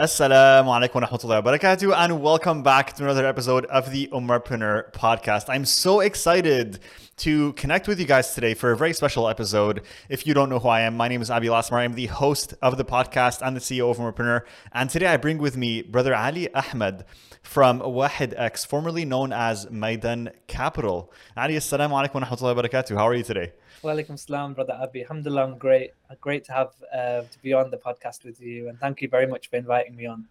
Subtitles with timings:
[0.00, 4.90] Assalamu alaikum wa rahmatullahi wa barakatuh, and welcome back to another episode of the Ummahpreneur
[4.94, 5.50] podcast.
[5.50, 6.78] I'm so excited
[7.18, 9.82] to connect with you guys today for a very special episode.
[10.08, 11.80] If you don't know who I am, my name is Abil Lasmar.
[11.80, 14.44] I'm the host of the podcast and the CEO of Ummahpreneur.
[14.72, 17.04] And today I bring with me Brother Ali Ahmed
[17.42, 21.12] from Wahed X, formerly known as Maidan Capital.
[21.36, 22.96] Ali, assalamu alaikum wa rahmatullahi wa barakatuh.
[22.96, 23.52] How are you today?
[23.82, 25.02] Walaikum salam, brother Abi.
[25.02, 25.92] Alhamdulillah, I'm great.
[26.20, 29.26] Great to have uh, to be on the podcast with you, and thank you very
[29.26, 30.26] much for inviting me on.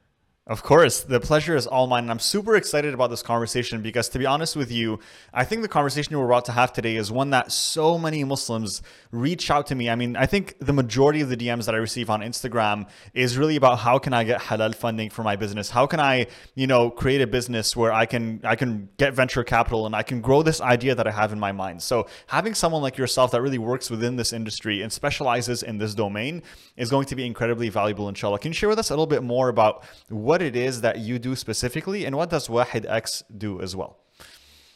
[0.49, 2.05] Of course, the pleasure is all mine.
[2.05, 4.99] And I'm super excited about this conversation because, to be honest with you,
[5.31, 8.81] I think the conversation we're about to have today is one that so many Muslims
[9.11, 9.91] reach out to me.
[9.91, 13.37] I mean, I think the majority of the DMs that I receive on Instagram is
[13.37, 15.69] really about how can I get halal funding for my business?
[15.69, 19.43] How can I, you know, create a business where I can I can get venture
[19.43, 21.83] capital and I can grow this idea that I have in my mind.
[21.83, 25.93] So having someone like yourself that really works within this industry and specializes in this
[25.93, 26.41] domain
[26.75, 28.09] is going to be incredibly valuable.
[28.09, 30.79] Inshallah, can you share with us a little bit more about what what it is
[30.79, 33.97] that you do specifically and what does Wahed X do as well?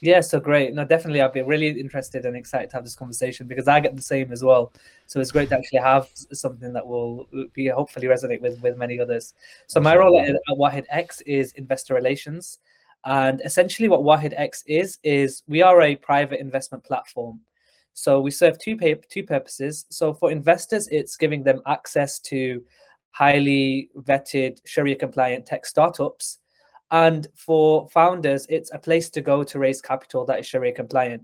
[0.02, 0.74] Yeah, so great.
[0.74, 3.96] No, definitely, I'd be really interested and excited to have this conversation because I get
[3.96, 4.74] the same as well.
[5.06, 9.00] So it's great to actually have something that will be hopefully resonate with with many
[9.00, 9.36] others.
[9.68, 12.60] So my role at, at Wahed X is investor relations,
[13.06, 17.40] and essentially what Wahed X is is we are a private investment platform.
[17.94, 19.86] So we serve two pay, two purposes.
[19.90, 22.62] So for investors, it's giving them access to
[23.14, 26.40] highly vetted Sharia compliant tech startups.
[26.92, 31.24] And for founders, it's a place to go to raise capital that is Sharia compliant.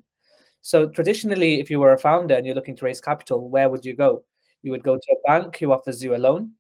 [0.62, 3.86] So traditionally, if you were a founder and you're looking to raise capital, where would
[3.86, 4.24] you go?
[4.62, 6.52] You would go to a bank who offers you a loan,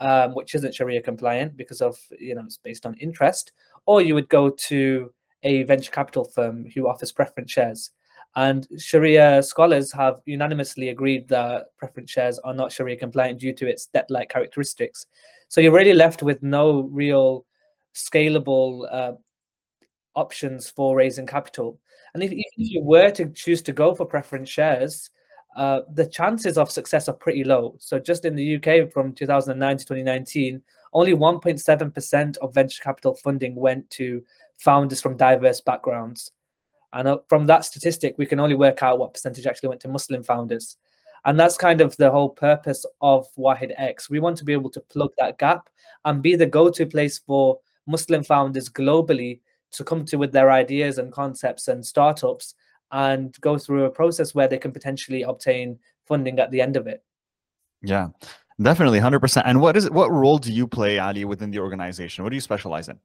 [0.00, 3.52] um, which isn't Sharia compliant because of you know it's based on interest,
[3.86, 5.12] or you would go to
[5.44, 7.90] a venture capital firm who offers preference shares.
[8.36, 13.68] And Sharia scholars have unanimously agreed that preference shares are not Sharia compliant due to
[13.68, 15.06] its debt like characteristics.
[15.48, 17.46] So you're really left with no real
[17.94, 19.12] scalable uh,
[20.16, 21.78] options for raising capital.
[22.14, 25.10] And if, if, you were to choose to go for preference shares,
[25.56, 27.76] uh, the chances of success are pretty low.
[27.78, 30.60] So just in the UK from 2009 to 2019,
[30.92, 34.22] only 1.7% of venture capital funding went to
[34.58, 36.32] founders from diverse backgrounds.
[36.94, 39.88] And uh, from that statistic, we can only work out what percentage actually went to
[39.88, 40.76] Muslim founders.
[41.24, 44.08] And that's kind of the whole purpose of Wahed X.
[44.08, 45.68] We want to be able to plug that gap
[46.04, 49.40] and be the go to place for Muslim founders globally
[49.72, 52.54] to come to with their ideas and concepts and startups
[52.92, 56.86] and go through a process where they can potentially obtain funding at the end of
[56.86, 57.02] it.
[57.82, 58.08] Yeah.
[58.62, 59.48] Definitely, hundred percent.
[59.48, 59.92] And what is it?
[59.92, 62.22] what role do you play, Ali, within the organization?
[62.22, 62.98] What do you specialize in?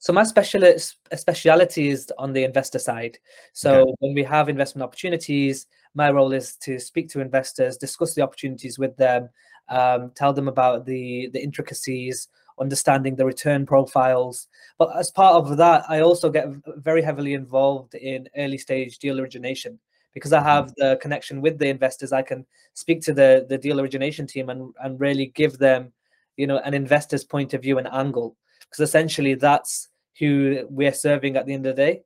[0.00, 3.18] So my specialist speciality is on the investor side.
[3.52, 3.92] So okay.
[4.00, 8.76] when we have investment opportunities, my role is to speak to investors, discuss the opportunities
[8.76, 9.28] with them,
[9.68, 12.26] um, tell them about the the intricacies,
[12.58, 14.48] understanding the return profiles.
[14.78, 16.48] But as part of that, I also get
[16.78, 19.78] very heavily involved in early stage deal origination
[20.14, 20.90] because I have mm-hmm.
[20.90, 24.74] the connection with the investors, I can speak to the the deal origination team and
[24.82, 25.92] and really give them,
[26.36, 31.36] you know, an investor's point of view and angle because essentially that's who we're serving
[31.36, 32.02] at the end of the day.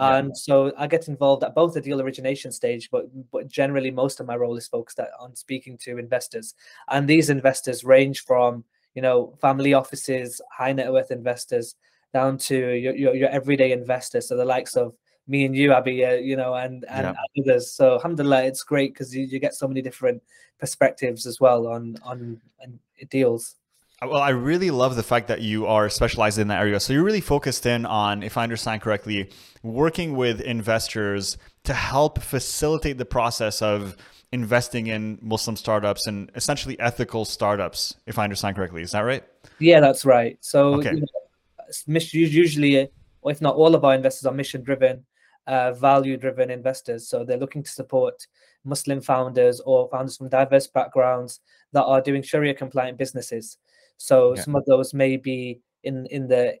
[0.00, 4.20] And so I get involved at both the deal origination stage, but but generally most
[4.20, 6.54] of my role is focused on speaking to investors.
[6.88, 8.64] And these investors range from
[8.94, 11.74] you know family offices, high net worth investors,
[12.12, 14.94] down to your, your, your everyday investors, so the likes of
[15.28, 17.42] me and you, Abby, uh, you know, and and yeah.
[17.42, 17.70] others.
[17.70, 20.22] So alhamdulillah, it's great because you, you get so many different
[20.58, 22.78] perspectives as well on on, on
[23.10, 23.54] deals.
[24.00, 26.80] Uh, well, I really love the fact that you are specialized in that area.
[26.80, 29.30] So you're really focused in on, if I understand correctly,
[29.62, 33.96] working with investors to help facilitate the process of
[34.30, 38.82] investing in Muslim startups and essentially ethical startups, if I understand correctly.
[38.82, 39.24] Is that right?
[39.58, 40.38] Yeah, that's right.
[40.40, 40.94] So okay.
[40.94, 42.88] you know, usually,
[43.22, 45.04] or if not all of our investors are mission driven
[45.48, 47.08] uh, value driven investors.
[47.08, 48.26] So they're looking to support
[48.64, 51.40] Muslim founders or founders from diverse backgrounds
[51.72, 53.58] that are doing Sharia compliant businesses.
[53.96, 54.42] So yeah.
[54.42, 56.56] some of those may be in, in the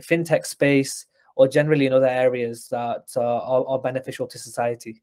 [0.00, 1.06] fintech space
[1.36, 5.02] or generally in other areas that are, are beneficial to society.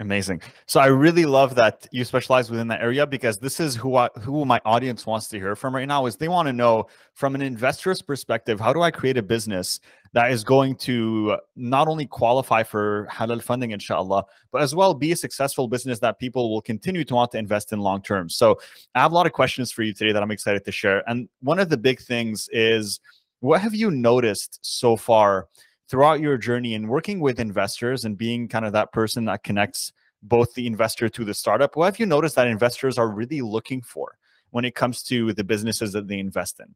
[0.00, 0.42] Amazing.
[0.66, 4.08] So I really love that you specialize within that area because this is who I,
[4.20, 7.34] who my audience wants to hear from right now is they want to know from
[7.34, 9.80] an investor's perspective, how do I create a business
[10.12, 15.10] that is going to not only qualify for halal funding, inshallah, but as well be
[15.10, 18.28] a successful business that people will continue to want to invest in long term.
[18.28, 18.60] So
[18.94, 21.02] I have a lot of questions for you today that I'm excited to share.
[21.10, 23.00] And one of the big things is
[23.40, 25.48] what have you noticed so far
[25.88, 29.92] throughout your journey in working with investors and being kind of that person that connects
[30.22, 33.80] both the investor to the startup, what have you noticed that investors are really looking
[33.80, 34.18] for
[34.50, 36.74] when it comes to the businesses that they invest in?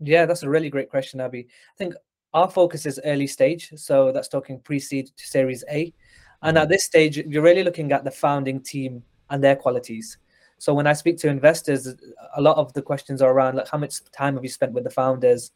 [0.00, 1.46] Yeah, that's a really great question, Abby.
[1.48, 1.94] I think
[2.32, 5.92] our focus is early stage, so that's talking pre-seed to Series A,
[6.42, 6.62] and mm-hmm.
[6.62, 10.18] at this stage, you're really looking at the founding team and their qualities.
[10.58, 11.94] So when I speak to investors,
[12.36, 14.84] a lot of the questions are around like how much time have you spent with
[14.84, 15.50] the founders,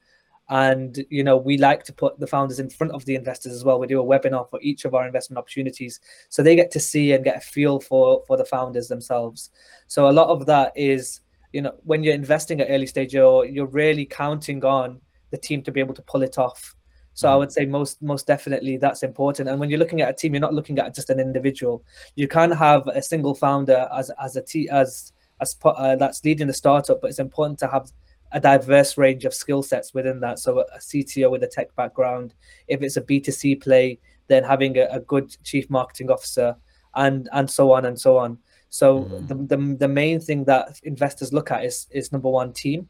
[0.50, 3.64] and you know we like to put the founders in front of the investors as
[3.64, 3.78] well.
[3.78, 7.12] We do a webinar for each of our investment opportunities, so they get to see
[7.12, 9.50] and get a feel for for the founders themselves.
[9.86, 11.20] So a lot of that is
[11.52, 15.00] you know when you're investing at early stage, you're you're really counting on
[15.30, 16.74] the team to be able to pull it off.
[17.14, 17.38] So I mm-hmm.
[17.38, 19.48] would say most most definitely that's important.
[19.48, 21.82] And when you're looking at a team, you're not looking at just an individual.
[22.16, 26.48] You can have a single founder as as a team as as uh, that's leading
[26.48, 27.90] the startup, but it's important to have
[28.32, 30.38] a diverse range of skill sets within that.
[30.38, 32.34] So a CTO with a tech background,
[32.68, 36.56] if it's a B2C play, then having a, a good chief marketing officer,
[36.94, 38.38] and and so on and so on.
[38.70, 39.26] So mm-hmm.
[39.26, 42.88] the, the the main thing that investors look at is is number one team.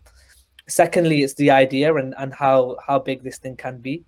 [0.67, 4.05] Secondly, it's the idea and and how how big this thing can be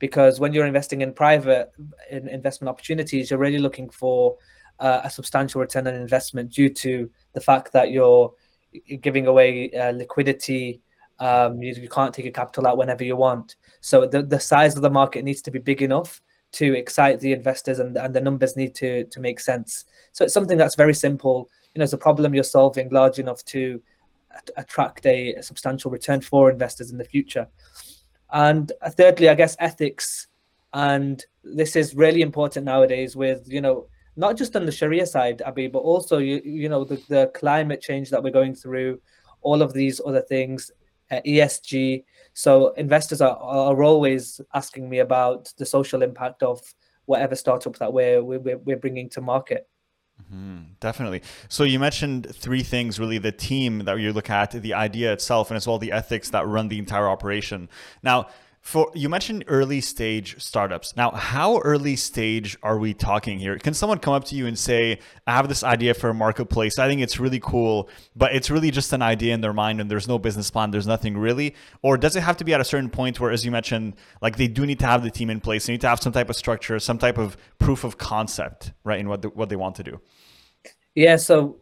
[0.00, 1.70] because when you're investing in private
[2.10, 4.36] in investment opportunities, you're really looking for
[4.80, 8.32] uh, a substantial return on investment due to the fact that you're
[9.00, 10.80] giving away uh, liquidity.
[11.18, 13.56] Um, you, you, can't take your capital out whenever you want.
[13.82, 16.22] So the, the size of the market needs to be big enough
[16.52, 19.84] to excite the investors, and, and the numbers need to to make sense.
[20.12, 21.48] So it's something that's very simple.
[21.74, 23.80] You know, it's a problem you're solving large enough to
[24.56, 27.48] attract a, a substantial return for investors in the future.
[28.32, 30.28] And thirdly, I guess ethics,
[30.72, 33.86] and this is really important nowadays with you know
[34.20, 37.80] not just on the Sharia side, Abby, but also you you know the, the climate
[37.80, 39.00] change that we're going through,
[39.40, 40.70] all of these other things,
[41.10, 42.04] uh, ESG.
[42.34, 46.60] So investors are are always asking me about the social impact of
[47.06, 49.66] whatever startup that we're we're, we're bringing to market.
[50.22, 51.22] Mm-hmm, definitely.
[51.48, 55.50] So you mentioned three things really the team that you look at, the idea itself,
[55.50, 57.70] and as well the ethics that run the entire operation.
[58.02, 58.28] Now,
[58.60, 60.94] for you mentioned early stage startups.
[60.96, 63.58] Now, how early stage are we talking here?
[63.58, 66.78] Can someone come up to you and say, "I have this idea for a marketplace.
[66.78, 69.90] I think it's really cool, but it's really just an idea in their mind and
[69.90, 72.64] there's no business plan, there's nothing really?" Or does it have to be at a
[72.64, 75.40] certain point where as you mentioned, like they do need to have the team in
[75.40, 78.72] place, they need to have some type of structure, some type of proof of concept,
[78.84, 80.00] right, in what the, what they want to do?
[80.94, 81.56] Yeah, so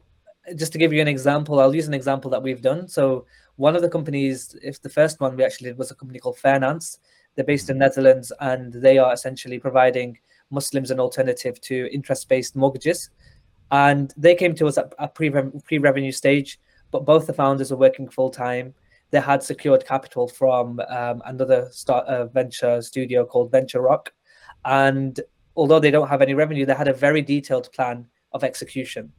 [0.56, 2.88] just to give you an example, I'll use an example that we've done.
[2.88, 3.26] So
[3.58, 6.38] one of the companies, if the first one we actually did was a company called
[6.38, 6.99] Fairnance.
[7.34, 7.78] They're based in.
[7.78, 10.16] Netherlands and they are essentially providing
[10.50, 13.10] Muslims an alternative to interest-based mortgages.
[13.72, 16.60] And they came to us at a pre pre-revenue stage,
[16.93, 18.75] but both the founders were working full time.
[19.10, 24.12] They had secured capital from um, another start uh, venture studio called Venture Rock,
[24.64, 25.20] and
[25.56, 29.12] although they don't have any revenue, they had a very detailed plan of execution.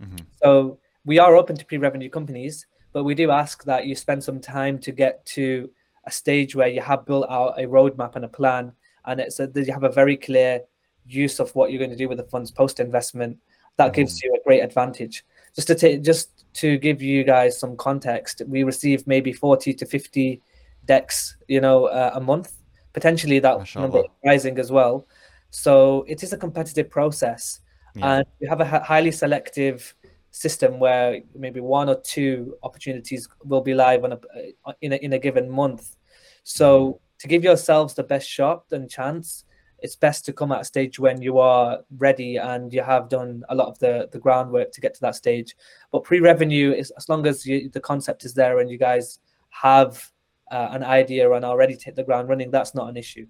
[0.00, 0.24] Mm-hmm.
[0.42, 4.40] So we are open to pre-revenue companies, but we do ask that you spend some
[4.40, 5.70] time to get to
[6.04, 8.72] a stage where you have built out a roadmap and a plan,
[9.06, 10.60] and it's a, that you have a very clear
[11.06, 13.38] use of what you're going to do with the funds post investment.
[13.76, 13.96] That mm-hmm.
[13.96, 15.24] gives you a great advantage.
[15.54, 19.86] Just to take, just to give you guys some context, we receive maybe 40 to
[19.86, 20.40] 50
[20.84, 22.52] decks, you know, uh, a month.
[22.92, 25.06] Potentially that number rising as well.
[25.50, 27.60] So it is a competitive process,
[27.94, 28.14] yeah.
[28.14, 29.94] and we have a highly selective
[30.30, 34.20] system where maybe one or two opportunities will be live on a,
[34.64, 35.96] uh, in a in a given month.
[36.42, 39.44] So to give yourselves the best shot and chance,
[39.80, 43.42] it's best to come at a stage when you are ready and you have done
[43.48, 45.56] a lot of the the groundwork to get to that stage.
[45.92, 49.18] But pre-revenue is as long as you, the concept is there and you guys
[49.50, 50.10] have
[50.50, 53.26] uh, an idea and are ready to hit the ground running, that's not an issue.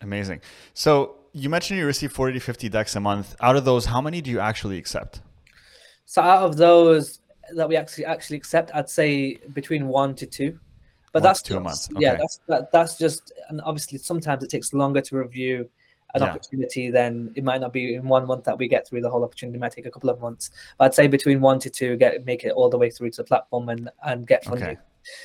[0.00, 0.40] Amazing.
[0.74, 3.34] So you mentioned you receive 40 to 50 decks a month.
[3.40, 5.20] Out of those, how many do you actually accept?
[6.06, 7.20] So out of those
[7.54, 10.58] that we actually actually accept, I'd say between one to two.
[11.12, 11.88] But one that's two just, a month.
[11.92, 12.00] Okay.
[12.04, 15.68] Yeah, that's that, that's just and obviously sometimes it takes longer to review
[16.14, 16.28] an yeah.
[16.30, 19.24] opportunity than it might not be in one month that we get through the whole
[19.24, 19.56] opportunity.
[19.56, 20.50] It might take a couple of months.
[20.78, 23.16] But I'd say between one to two, get make it all the way through to
[23.18, 24.68] the platform and and get funding.
[24.68, 24.76] Okay.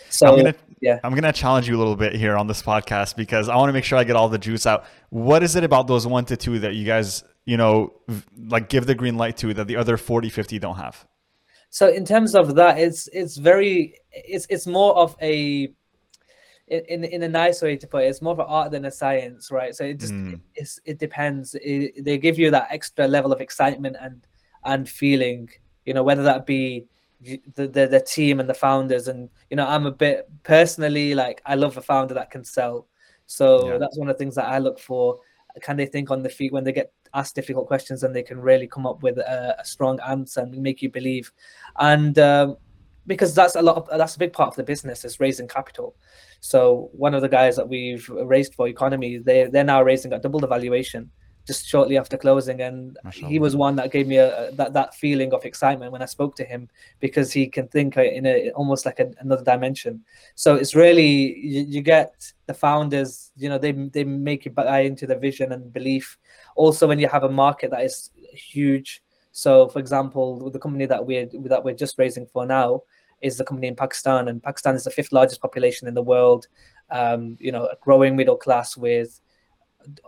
[0.10, 3.16] So I'm gonna, yeah, I'm gonna challenge you a little bit here on this podcast
[3.16, 4.86] because I want to make sure I get all the juice out.
[5.10, 7.94] What is it about those one to two that you guys you know,
[8.48, 11.06] like give the green light to that the other 40, 50 don't have?
[11.70, 15.74] So in terms of that, it's it's very it's it's more of a
[16.68, 18.92] in in a nice way to put it, it's more of an art than a
[18.92, 19.76] science, right?
[19.76, 20.40] So it just mm.
[20.56, 21.56] it's, it depends.
[21.56, 24.26] It, they give you that extra level of excitement and
[24.64, 25.50] and feeling,
[25.86, 26.88] you know, whether that be
[27.22, 31.42] the, the the team and the founders, and you know, I'm a bit personally like
[31.46, 32.88] I love a founder that can sell.
[33.28, 33.78] So yeah.
[33.78, 35.20] that's one of the things that I look for.
[35.62, 38.40] Can they think on the feet when they get ask difficult questions and they can
[38.40, 41.32] really come up with a, a strong answer and make you believe.
[41.80, 42.58] And um,
[43.08, 45.96] because that's a lot of that's a big part of the business is raising capital.
[46.40, 50.22] So one of the guys that we've raised for economy, they they're now raising at
[50.22, 51.10] double the valuation
[51.48, 54.96] just shortly after closing, and he was one that gave me a, a, that that
[54.96, 56.70] feeling of excitement when I spoke to him
[57.00, 60.04] because he can think in a almost like a, another dimension.
[60.36, 64.82] So it's really you, you, get the founders, you know, they they make you buy
[64.82, 66.18] into the vision and belief.
[66.56, 69.02] Also, when you have a market that is huge.
[69.32, 72.84] So, for example, the company that we're that we're just raising for now
[73.22, 76.48] is the company in Pakistan, and Pakistan is the fifth largest population in the world.
[76.90, 79.22] Um, you know, a growing middle class with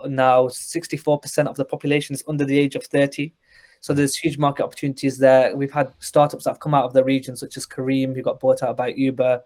[0.07, 3.33] now 64% of the population is under the age of 30.
[3.81, 5.55] So there's huge market opportunities there.
[5.55, 8.39] We've had startups that have come out of the region, such as Careem, who got
[8.39, 9.41] bought out by Uber.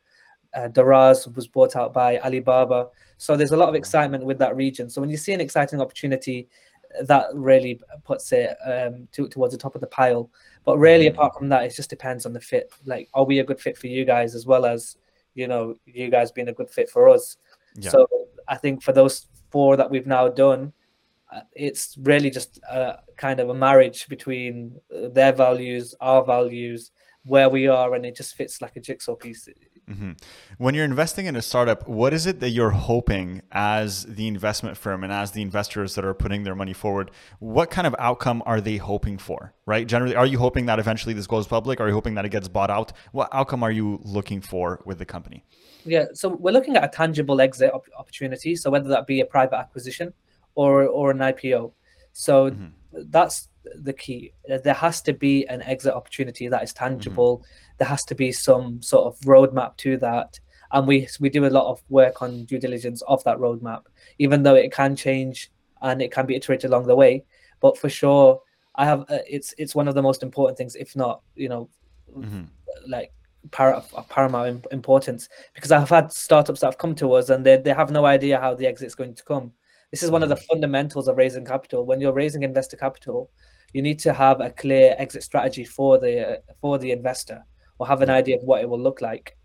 [0.53, 2.87] Uh, Daraz was bought out by Alibaba.
[3.17, 4.89] So there's a lot of excitement with that region.
[4.89, 6.47] So when you see an exciting opportunity,
[7.01, 10.29] that really puts it um, to, towards the top of the pile.
[10.63, 11.15] But really, mm-hmm.
[11.15, 12.71] apart from that, it just depends on the fit.
[12.85, 14.97] Like, are we a good fit for you guys as well as
[15.35, 17.37] you know you guys being a good fit for us?
[17.75, 17.91] Yeah.
[17.91, 18.07] So
[18.47, 20.73] I think for those four that we've now done,
[21.31, 26.91] uh, it's really just a kind of a marriage between uh, their values, our values,
[27.23, 29.49] where we are, and it just fits like a jigsaw piece.
[29.89, 30.11] Mm-hmm.
[30.57, 34.77] When you're investing in a startup, what is it that you're hoping as the investment
[34.77, 37.11] firm and as the investors that are putting their money forward?
[37.39, 39.87] What kind of outcome are they hoping for, right?
[39.87, 41.79] Generally, are you hoping that eventually this goes public?
[41.79, 42.91] Are you hoping that it gets bought out?
[43.11, 45.45] What outcome are you looking for with the company?
[45.87, 48.55] Yeah, so we're looking at a tangible exit op- opportunity.
[48.55, 50.13] So whether that be a private acquisition
[50.55, 51.71] or or an IPO,
[52.13, 52.67] so mm-hmm.
[53.09, 54.33] that's the key.
[54.47, 57.37] There has to be an exit opportunity that is tangible.
[57.37, 57.75] Mm-hmm.
[57.79, 60.39] There has to be some sort of roadmap to that,
[60.71, 63.83] and we we do a lot of work on due diligence of that roadmap,
[64.19, 65.51] even though it can change
[65.81, 67.23] and it can be iterated along the way.
[67.59, 68.41] But for sure,
[68.75, 71.69] I have uh, it's it's one of the most important things, if not you know,
[72.15, 72.43] mm-hmm.
[72.87, 73.11] like
[73.51, 77.73] par- paramount importance because I've had startups that have come to us and they, they
[77.73, 79.51] have no idea how the exit is going to come.
[79.91, 80.45] This is one of the mm.
[80.45, 81.85] fundamentals of raising capital.
[81.85, 83.31] When you're raising investor capital,
[83.73, 87.43] you need to have a clear exit strategy for the for the investor
[87.79, 89.37] or have an idea of what it will look like.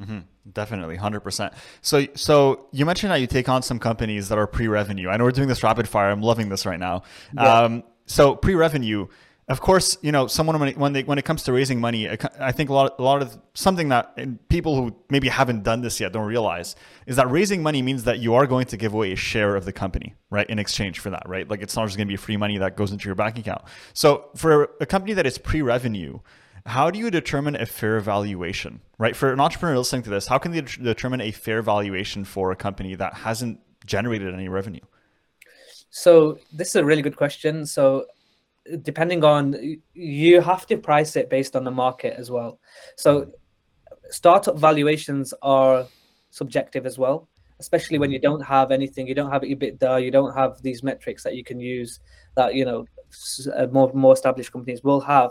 [0.00, 0.20] Mm-hmm.
[0.52, 1.54] Definitely, hundred percent.
[1.80, 5.08] So, so you mentioned that you take on some companies that are pre-revenue.
[5.08, 6.10] I know we're doing this rapid fire.
[6.10, 7.02] I'm loving this right now.
[7.34, 7.60] Yeah.
[7.60, 9.06] Um, so, pre-revenue
[9.48, 12.52] of course, you know, someone when when, they, when it comes to raising money, I
[12.52, 16.12] think a lot, a lot of something that people who maybe haven't done this yet
[16.12, 19.16] don't realize is that raising money means that you are going to give away a
[19.16, 21.48] share of the company, right, in exchange for that, right?
[21.48, 23.62] Like it's not just going to be free money that goes into your bank account.
[23.92, 26.20] So for a company that is pre-revenue,
[26.64, 29.14] how do you determine a fair valuation, right?
[29.14, 32.56] For an entrepreneur listening to this, how can they determine a fair valuation for a
[32.56, 34.80] company that hasn't generated any revenue?
[35.90, 37.66] So this is a really good question.
[37.66, 38.06] So
[38.82, 42.58] depending on you have to price it based on the market as well.
[42.96, 43.30] So
[44.10, 45.86] startup valuations are
[46.30, 47.28] subjective as well,
[47.60, 51.22] especially when you don't have anything, you don't have EBITDA, you don't have these metrics
[51.24, 52.00] that you can use
[52.36, 52.84] that you know
[53.54, 55.30] uh, more more established companies will have.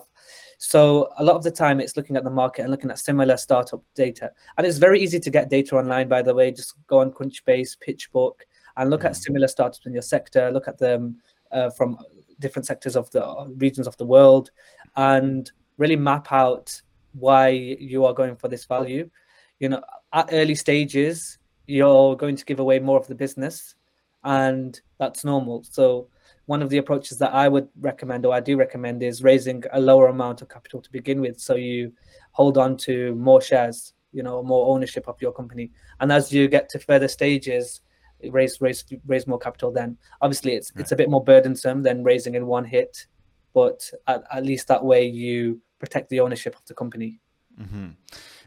[0.60, 3.36] So a lot of the time it's looking at the market and looking at similar
[3.36, 4.32] startup data.
[4.58, 7.76] And it's very easy to get data online by the way, just go on Crunchbase,
[7.86, 8.36] PitchBook
[8.78, 9.18] and look at mm.
[9.18, 11.18] similar startups in your sector, look at them
[11.52, 11.98] uh, from
[12.40, 14.52] different sectors of the regions of the world
[14.96, 16.82] and really map out
[17.14, 19.10] why you are going for this value.
[19.60, 21.38] You know at early stages
[21.68, 23.76] you're going to give away more of the business
[24.24, 25.64] and that's normal.
[25.64, 26.08] So
[26.46, 29.80] one of the approaches that i would recommend or i do recommend is raising a
[29.80, 31.40] lower amount of capital to begin with.
[31.40, 31.94] So you
[32.32, 35.72] hold on to more shares you know more ownership of your company.
[36.00, 37.82] And as you get to further stages
[38.32, 40.82] raise raise raise more capital then obviously it's right.
[40.82, 43.08] it's a bit more burdensome than raising in one hit
[43.54, 47.20] but at, at least that way you protect the ownership of the company
[47.60, 47.90] mm-hmm.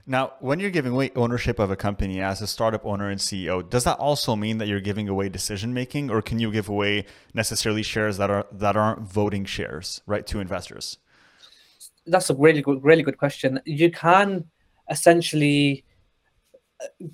[0.06, 3.68] now when you're giving away ownership of a company as a startup owner and ceo
[3.68, 7.04] does that also mean that you're giving away decision making or can you give away
[7.34, 10.98] necessarily shares that are that aren't voting shares right to investors
[12.06, 14.44] that's a really good really good question you can
[14.90, 15.84] essentially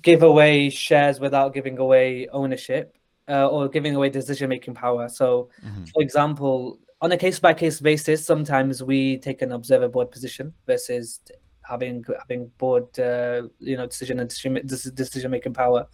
[0.01, 2.97] give away shares without giving away ownership
[3.29, 5.09] uh, or giving away decision making power.
[5.09, 5.85] So, mm-hmm.
[5.85, 10.53] for example, on a case by case basis, sometimes we take an observer board position
[10.65, 11.19] versus
[11.61, 15.87] having having board uh, you know decision and decision making power.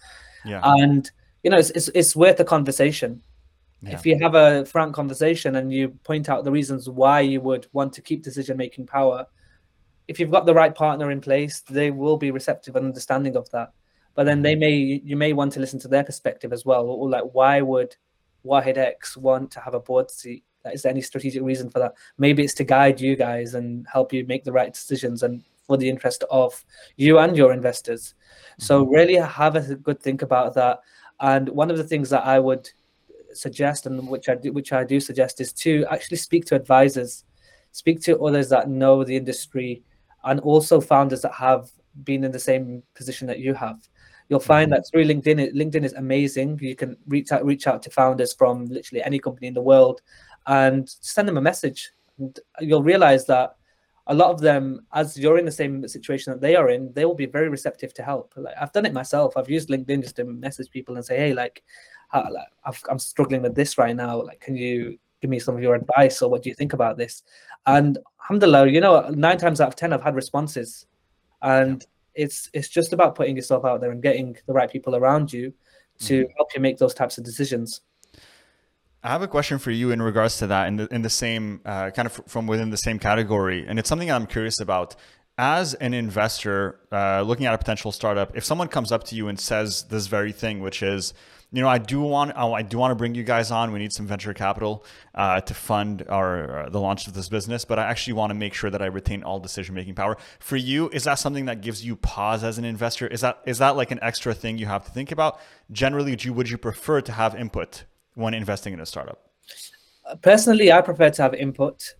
[0.46, 0.62] Yeah.
[0.64, 1.10] And
[1.44, 3.22] you know it's, it's, it's worth a conversation.
[3.82, 3.94] Yeah.
[3.94, 7.68] If you have a frank conversation and you point out the reasons why you would
[7.72, 9.26] want to keep decision making power,
[10.10, 13.50] if you've got the right partner in place, they will be receptive and understanding of
[13.51, 13.72] that.
[14.16, 14.60] But then they mm-hmm.
[14.60, 16.88] may you may want to listen to their perspective as well.
[16.88, 17.96] Or like, why would
[18.44, 20.44] Wahed X want to have a board seat?
[20.74, 21.94] Is there any strategic reason for that?
[22.18, 25.78] Maybe it's to guide you guys and help you make the right decisions and for
[25.78, 26.66] the interest of
[26.98, 28.16] you and your investors.
[28.58, 28.94] So Mm-hmm.
[28.94, 30.80] really have a good think about that.
[31.20, 32.68] And one of the things that I would
[33.34, 37.25] suggest, and which I do, which I do suggest, is to actually speak to advisors,
[37.72, 39.84] speak to others that know the industry,
[40.24, 41.70] and also founders that have
[42.04, 43.80] been in the same position that you have.
[44.30, 44.82] You'll find mm-hmm.
[44.82, 46.60] that through LinkedIn, LinkedIn is amazing.
[46.62, 50.02] You can reach out reach out to founders from literally any company in the world,
[50.48, 51.92] and send them a message.
[52.20, 53.56] And you'll realize that
[54.08, 57.06] a lot of them, as you're in the same situation that they are in, they
[57.06, 58.34] will be very receptive to help.
[58.36, 59.38] Like I've done it myself.
[59.38, 61.64] I've used LinkedIn just to message people and say, "Hey, like,
[62.10, 64.22] how, like I've, I'm struggling with this right now.
[64.22, 66.98] Like, can you give me some of your advice or what do you think about
[66.98, 67.24] this?"
[67.66, 70.86] And alhamdulillah, you know, nine times out of ten, I've had responses,
[71.42, 71.86] and
[72.16, 75.54] it's it's just about putting yourself out there and getting the right people around you
[76.00, 77.82] to help you make those types of decisions.
[79.04, 81.62] I have a question for you in regards to that, in the in the same
[81.66, 84.96] uh, kind of from within the same category, and it's something I'm curious about.
[85.38, 89.30] As an investor uh, looking at a potential startup, if someone comes up to you
[89.30, 91.13] and says this very thing, which is,
[91.51, 93.72] you know, I do want I do want to bring you guys on.
[93.72, 97.65] We need some venture capital uh, to fund our uh, the launch of this business,
[97.65, 100.18] but I actually want to make sure that I retain all decision making power.
[100.39, 103.08] For you, is that something that gives you pause as an investor?
[103.08, 105.39] Is that is that like an extra thing you have to think about?
[105.72, 109.29] Generally, do you, would you prefer to have input when investing in a startup?
[110.22, 111.94] personally i prefer to have input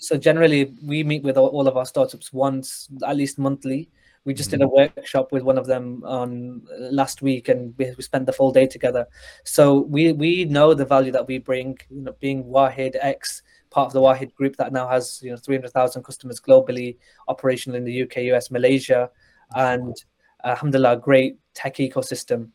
[0.00, 3.88] so generally we meet with all, all of our startups once at least monthly
[4.24, 4.68] we just did mm-hmm.
[4.68, 8.52] a workshop with one of them on last week and we, we spent the full
[8.52, 9.06] day together.
[9.44, 13.86] So we we know the value that we bring you know being wahed x part
[13.86, 18.02] of the wahed group that now has you know 300000 customers globally operational in the
[18.02, 19.08] uk us malaysia
[19.54, 20.04] and
[20.44, 22.50] alhamdulillah great tech ecosystem.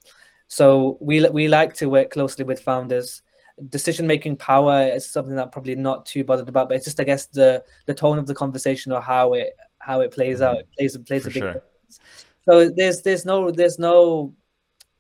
[0.48, 3.22] So we we like to work closely with founders.
[3.70, 7.00] Decision making power is something that I'm probably not too bothered about, but it's just
[7.00, 9.54] I guess the the tone of the conversation or how it
[9.88, 11.54] how it plays out it plays plays For a big sure.
[11.54, 11.94] difference.
[12.46, 14.34] So there's there's no there's no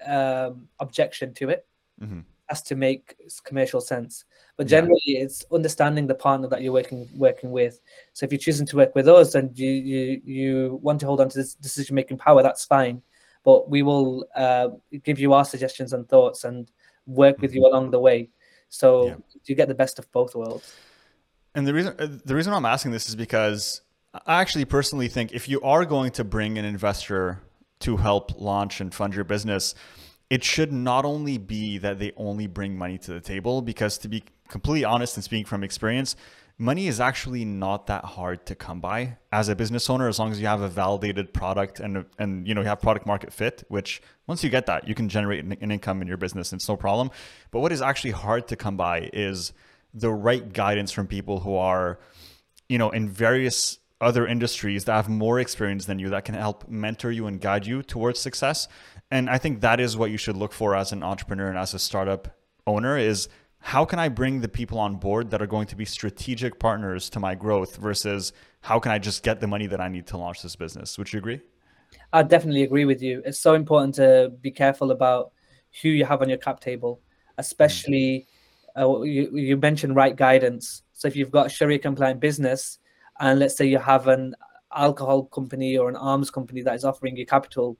[0.05, 1.61] um, objection to it.
[2.01, 2.23] Mhm.
[2.49, 3.03] Has to make
[3.43, 4.23] commercial sense,
[4.55, 4.75] but Yeah.
[4.77, 7.81] generally it's understanding the partner that you're working working with.
[8.13, 10.01] So if you're choosing to work with us and you you
[10.37, 13.01] you want to hold on to this decision making power, that's fine.
[13.43, 14.67] But we will uh,
[15.07, 16.71] give you our suggestions and thoughts and
[17.05, 18.19] work with you along the way.
[18.69, 19.07] So Mm-hmm.
[19.07, 19.41] Yeah.
[19.47, 20.69] you get the best of both worlds.
[21.55, 23.81] And the reason uh, the reason I'm asking this is because
[24.25, 27.41] I actually personally think if you are going to bring an investor
[27.79, 29.75] to help launch and fund your business,
[30.29, 34.07] it should not only be that they only bring money to the table because to
[34.07, 36.15] be completely honest and speaking from experience,
[36.57, 40.31] money is actually not that hard to come by as a business owner as long
[40.31, 43.63] as you have a validated product and and you know you have product market fit
[43.67, 46.51] which once you get that you can generate an, income in your business.
[46.51, 47.11] And it's no problem.
[47.51, 49.53] But what is actually hard to come by is
[49.93, 51.99] the right guidance from people who are
[52.67, 56.67] you know in various other industries that have more experience than you that can help
[56.67, 58.67] mentor you and guide you towards success
[59.09, 61.73] and i think that is what you should look for as an entrepreneur and as
[61.73, 62.27] a startup
[62.67, 63.27] owner is
[63.59, 67.09] how can i bring the people on board that are going to be strategic partners
[67.09, 70.17] to my growth versus how can i just get the money that i need to
[70.17, 71.41] launch this business would you agree
[72.13, 73.21] I definitely agree with you.
[73.25, 75.31] It's so important to be careful about
[75.81, 77.01] who you have on your cap table,
[77.37, 78.27] especially
[78.77, 80.83] uh, you, you mentioned right guidance.
[80.93, 82.79] So if you've got Sharia compliant business,
[83.19, 84.35] and let's say you have an
[84.75, 87.77] alcohol company or an arms company that is offering you capital,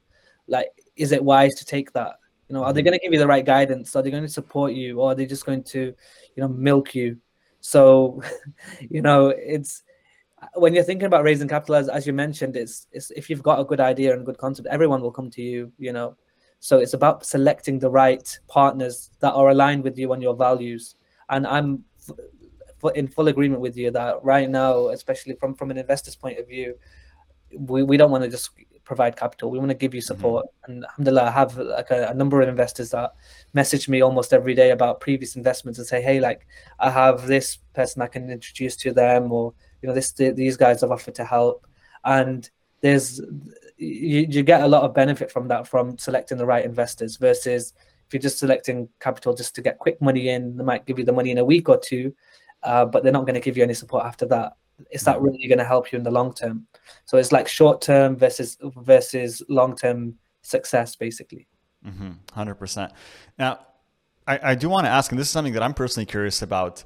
[0.47, 2.15] like is it wise to take that?
[2.49, 2.89] You know, are they mm-hmm.
[2.89, 3.95] going to give you the right guidance?
[3.95, 6.95] Are they going to support you, or are they just going to, you know, milk
[6.95, 7.17] you?
[7.59, 8.21] So,
[8.89, 9.83] you know, it's
[10.53, 13.59] when you're thinking about raising capital, as, as you mentioned, it's, it's if you've got
[13.59, 16.15] a good idea and good concept, everyone will come to you, you know.
[16.59, 20.95] So it's about selecting the right partners that are aligned with you and your values.
[21.29, 21.83] And I'm
[22.95, 26.47] in full agreement with you that right now, especially from, from an investor's point of
[26.47, 26.75] view,
[27.55, 28.51] we, we don't want to just
[28.83, 29.51] provide capital.
[29.51, 30.15] We want to give you mm-hmm.
[30.15, 30.45] support.
[30.65, 33.13] And alhamdulillah, I have like a, a number of investors that
[33.53, 36.47] message me almost every day about previous investments and say, hey, like
[36.79, 40.81] I have this person I can introduce to them or you know this these guys
[40.81, 41.67] have offered to help
[42.03, 42.49] and
[42.81, 43.19] there's
[43.77, 47.73] you, you get a lot of benefit from that from selecting the right investors versus
[48.07, 51.05] if you're just selecting capital just to get quick money in they might give you
[51.05, 52.13] the money in a week or two
[52.63, 54.53] uh, but they're not going to give you any support after that
[54.91, 56.67] is that really going to help you in the long term
[57.05, 61.47] so it's like short term versus versus long term success basically
[61.85, 62.39] Mm-hmm.
[62.39, 62.91] 100%.
[63.37, 63.59] Now,
[64.27, 66.83] I, I do want to ask, and this is something that I'm personally curious about.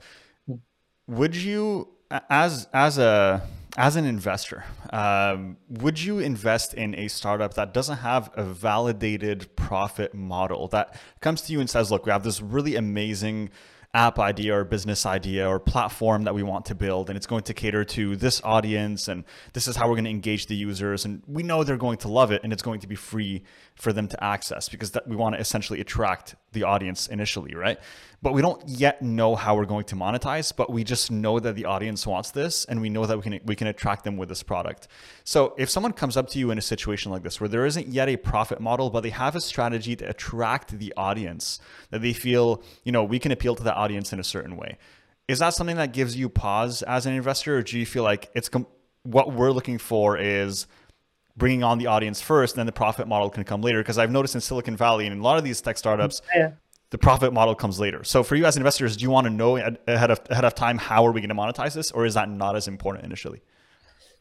[1.08, 1.90] Would you,
[2.30, 3.42] as as a
[3.78, 9.54] as an investor, um, would you invest in a startup that doesn't have a validated
[9.56, 13.50] profit model that comes to you and says, "Look, we have this really amazing
[13.94, 17.44] app idea or business idea or platform that we want to build and it's going
[17.44, 21.04] to cater to this audience and this is how we're going to engage the users
[21.04, 23.44] and we know they're going to love it and it's going to be free
[23.76, 27.80] for them to access because that we want to essentially attract the audience initially right
[28.24, 31.56] but we don't yet know how we're going to monetize but we just know that
[31.56, 34.30] the audience wants this and we know that we can we can attract them with
[34.30, 34.88] this product
[35.24, 37.88] so if someone comes up to you in a situation like this where there isn't
[37.88, 42.14] yet a profit model but they have a strategy to attract the audience that they
[42.14, 44.78] feel you know we can appeal to the audience in a certain way.
[45.28, 48.30] Is that something that gives you pause as an investor, or do you feel like
[48.34, 48.68] it's com-
[49.04, 50.68] what we're looking for is
[51.38, 53.80] bringing on the audience first, then the profit model can come later?
[53.80, 56.52] Because I've noticed in Silicon Valley and in a lot of these tech startups, yeah.
[56.92, 58.04] The profit model comes later.
[58.04, 60.78] So for you as investors, do you want to know ahead of ahead of time
[60.78, 63.42] how are we going to monetize this, or is that not as important initially?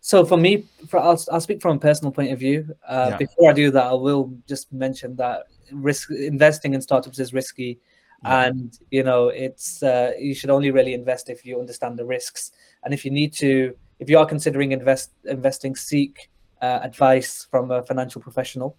[0.01, 2.75] So for me, for, I'll, I'll speak from a personal point of view.
[2.89, 3.17] Uh, yeah.
[3.19, 7.81] Before I do that, I will just mention that risk investing in startups is risky
[8.25, 12.53] and you know it's uh, you should only really invest if you understand the risks
[12.85, 16.29] and if you need to if you are considering invest investing seek
[16.61, 18.77] uh, advice from a financial professional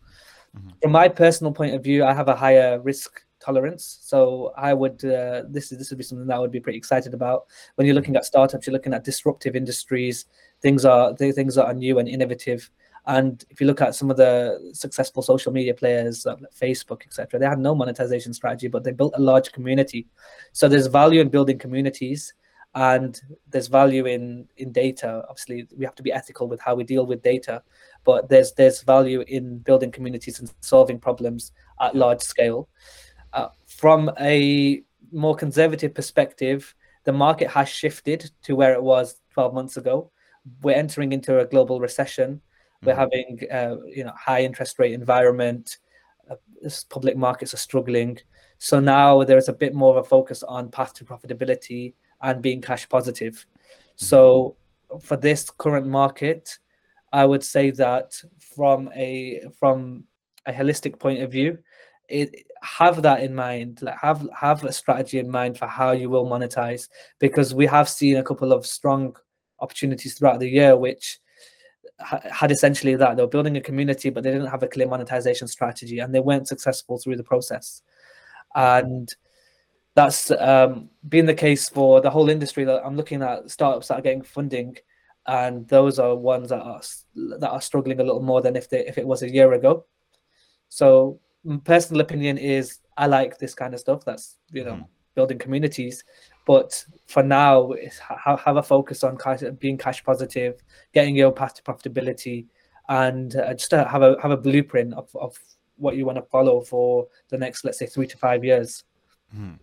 [0.56, 0.70] mm-hmm.
[0.82, 5.04] from my personal point of view i have a higher risk tolerance so i would
[5.06, 7.86] uh, this is this would be something that i would be pretty excited about when
[7.86, 10.26] you're looking at startups you're looking at disruptive industries
[10.62, 12.70] things are things that are new and innovative
[13.08, 17.40] and if you look at some of the successful social media players, like Facebook, etc.,
[17.40, 20.08] they had no monetization strategy, but they built a large community.
[20.52, 22.34] So there's value in building communities,
[22.76, 25.24] and there's value in in data.
[25.30, 27.64] Obviously, we have to be ethical with how we deal with data,
[28.04, 32.70] but there's there's value in building communities and solving problems at large scale.
[33.34, 39.54] Uh, from a more conservative perspective, the market has shifted to where it was 12
[39.54, 40.12] months ago.
[40.62, 42.42] We're entering into a global recession
[42.84, 43.00] we're mm-hmm.
[43.00, 45.78] having uh, you know high interest rate environment.
[46.30, 46.36] Uh,
[46.90, 48.18] public markets are struggling.
[48.58, 52.42] So now there is a bit more of a focus on path to profitability and
[52.42, 53.34] being cash positive.
[53.34, 54.06] Mm-hmm.
[54.06, 54.56] So
[55.02, 56.58] for this current market,
[57.12, 58.20] I would say that
[58.56, 60.06] from a from
[60.48, 61.60] a holistic point of view,
[62.12, 63.82] it, have that in mind.
[63.82, 67.90] Like have have a strategy in mind for how you will monetize, because we have
[67.90, 69.16] seen a couple of strong
[69.60, 71.20] opportunities throughout the year, which
[72.32, 75.48] had essentially that they were building a community but they didn't have a clear monetization
[75.48, 77.82] strategy and they weren't successful through the process
[78.56, 79.16] and
[79.94, 84.00] that's um, been the case for the whole industry that i'm looking at startups that
[84.00, 84.76] are getting funding
[85.28, 86.82] and those are ones that are
[87.40, 89.86] that are struggling a little more than if they if it was a year ago
[90.70, 91.20] so
[91.64, 94.86] personal opinion is i like this kind of stuff that's you know mm.
[95.16, 96.04] building communities
[96.46, 97.74] but for now,
[98.08, 100.62] have a focus on cash, being cash positive,
[100.94, 102.48] getting your path to profitability,
[102.90, 105.38] and uh, just have a have a blueprint of, of
[105.78, 108.84] what you want to follow for the next, let's say, three to five years.
[109.34, 109.54] Hmm.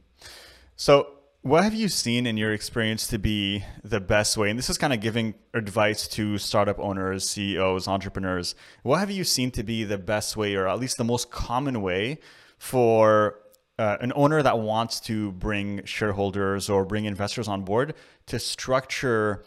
[0.76, 4.50] So, what have you seen in your experience to be the best way?
[4.50, 8.54] And this is kind of giving advice to startup owners, CEOs, entrepreneurs.
[8.82, 11.80] What have you seen to be the best way, or at least the most common
[11.80, 12.18] way,
[12.58, 13.38] for
[13.78, 17.94] uh, an owner that wants to bring shareholders or bring investors on board
[18.26, 19.44] to structure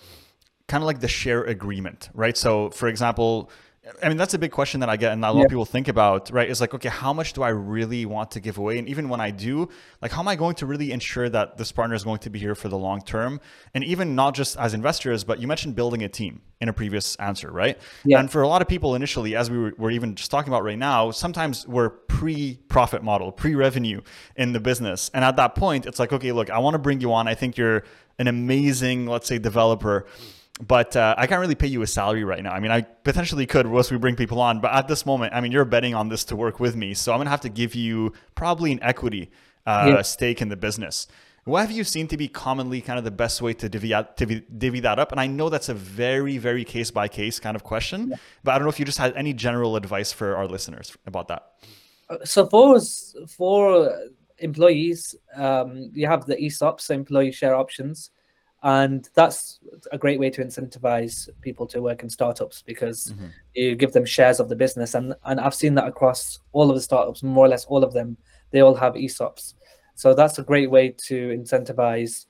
[0.70, 2.38] kind of like the share agreement, right?
[2.38, 3.52] So, for example,
[4.04, 5.46] I mean, that's a big question that I get and a lot yeah.
[5.46, 6.48] of people think about, right?
[6.48, 8.78] Is like, okay, how much do I really want to give away?
[8.78, 9.70] And even when I do,
[10.04, 12.38] like, how am I going to really ensure that this partner is going to be
[12.38, 13.42] here for the long term?
[13.74, 17.16] And even not just as investors, but you mentioned building a team in a previous
[17.16, 17.76] answer, right?
[18.06, 18.20] Yeah.
[18.20, 20.64] And for a lot of people initially, as we were, were even just talking about
[20.64, 24.02] right now, sometimes we're pre profit model, pre revenue
[24.36, 25.10] in the business.
[25.16, 27.28] And at that point, it's like, okay, look, I want to bring you on.
[27.28, 27.84] I think you're
[28.20, 30.06] an amazing, let's say, developer
[30.62, 32.52] but uh, I can't really pay you a salary right now.
[32.52, 35.42] I mean, I potentially could once we bring people on, but at this moment, I
[35.42, 37.76] mean, you're betting on this to work with me, so I'm gonna have to give
[37.76, 39.32] you probably an equity
[39.66, 40.02] uh, yeah.
[40.04, 41.08] stake in the business.
[41.46, 44.16] What have you seen to be commonly kind of the best way to divvy, out,
[44.16, 45.12] divvy, divvy that up?
[45.12, 48.18] And I know that's a very, very case by case kind of question, yeah.
[48.44, 51.30] but I don't know if you just had any general advice for our listeners about
[51.30, 51.48] that.
[52.10, 52.80] Uh, so for
[53.28, 53.92] for
[54.38, 58.12] employees, um, you have the ESOPs, so employee share options
[58.64, 59.60] and that's
[59.92, 63.28] a great way to incentivize people to work in startups because mm-hmm.
[63.56, 66.76] you give them shares of the business and and I've seen that across all of
[66.76, 68.18] the startups more or less all of them
[68.52, 69.56] they all have ESOPs
[69.96, 72.28] so that's a great way to incentivize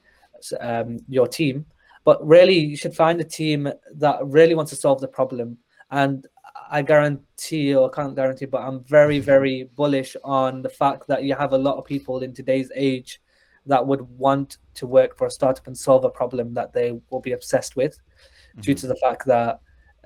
[0.60, 1.66] um, your team
[2.04, 5.58] but really you should find a team that really wants to solve the problem
[5.92, 6.28] and
[6.70, 9.26] I guarantee or can't guarantee but I'm very mm-hmm.
[9.26, 13.21] very bullish on the fact that you have a lot of people in today's age
[13.66, 17.20] that would want to work for a startup and solve a problem that they will
[17.20, 18.62] be obsessed with mm-hmm.
[18.62, 19.60] due to the fact that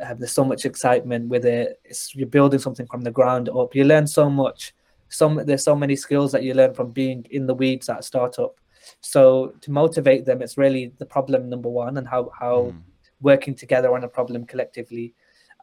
[0.03, 1.79] uh, there's so much excitement with it.
[1.85, 3.73] It's, you're building something from the ground up.
[3.73, 4.73] You learn so much.
[5.07, 8.03] Some there's so many skills that you learn from being in the weeds at a
[8.03, 8.59] startup.
[9.01, 12.81] So to motivate them, it's really the problem number one and how how mm.
[13.21, 15.13] working together on a problem collectively.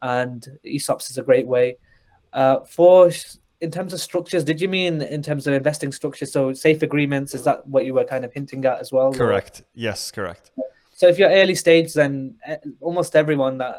[0.01, 1.77] And ESOPs is a great way.
[2.31, 3.11] Uh, for
[3.63, 6.33] in terms of structures, did you mean in terms of investing structures?
[6.33, 9.13] So safe agreements, is that what you were kind of hinting at as well?
[9.13, 9.61] Correct.
[9.61, 9.65] Or?
[9.73, 10.51] Yes, correct.
[10.91, 13.77] So if you're early stage, then eh, almost everyone that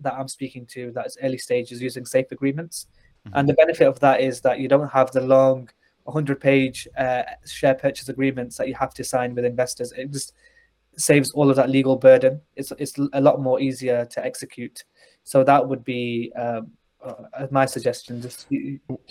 [0.00, 2.88] that I'm speaking to that's early stage is using safe agreements.
[3.26, 3.38] Mm-hmm.
[3.38, 5.70] And the benefit of that is that you don't have the long
[6.04, 9.92] 100 page uh, share purchase agreements that you have to sign with investors.
[9.92, 10.34] It just
[10.98, 12.42] saves all of that legal burden.
[12.56, 14.84] It's, it's a lot more easier to execute.
[15.24, 16.72] So that would be um,
[17.04, 18.20] uh, my suggestion.
[18.20, 18.46] Just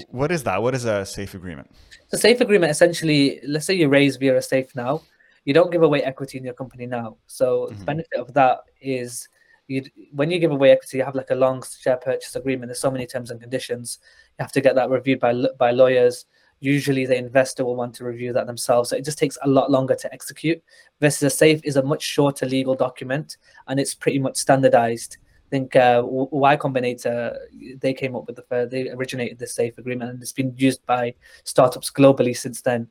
[0.10, 0.62] what is that?
[0.62, 1.70] What is a safe agreement?
[2.12, 5.02] The safe agreement essentially, let's say you raise via a safe now,
[5.46, 7.18] you don't give away equity in your company now.
[7.28, 7.80] So mm-hmm.
[7.80, 9.28] the benefit of that is
[9.68, 12.70] you when you give away equity, you have like a long share purchase agreement.
[12.70, 14.00] There's so many terms and conditions.
[14.38, 16.26] You have to get that reviewed by by lawyers.
[16.60, 18.90] Usually, the investor will want to review that themselves.
[18.90, 20.62] So it just takes a lot longer to execute.
[21.00, 25.18] Versus a safe is a much shorter legal document, and it's pretty much standardized.
[25.52, 27.38] I think uh, Y Combinator
[27.80, 31.14] they came up with the they originated the safe agreement, and it's been used by
[31.44, 32.88] startups globally since then.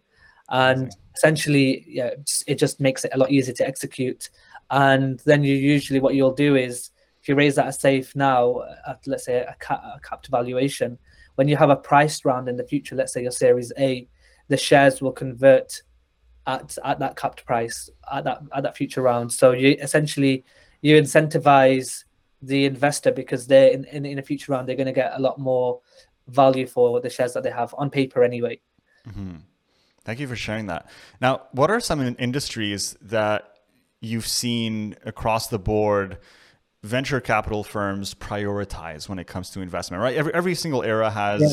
[0.51, 0.97] And okay.
[1.17, 2.11] essentially, yeah,
[2.47, 4.31] it just makes it a lot easier to execute
[4.71, 8.63] and then you usually what you'll do is if you raise that a safe now
[8.87, 10.99] at let's say a, a capped valuation
[11.35, 14.09] when you have a price round in the future let's say your series a
[14.49, 15.83] the shares will convert
[16.47, 20.45] at at that capped price at that at that future round so you essentially
[20.83, 22.05] you incentivize
[22.43, 25.21] the investor because they're in, in, in a future round they're going to get a
[25.21, 25.81] lot more
[26.29, 28.59] value for the shares that they have on paper anyway
[29.09, 29.37] mm-hmm.
[30.05, 30.89] thank you for sharing that
[31.21, 33.57] now what are some industries that
[34.01, 36.19] you've seen across the board
[36.83, 40.17] venture capital firms prioritize when it comes to investment, right?
[40.17, 41.49] Every every single era has yeah.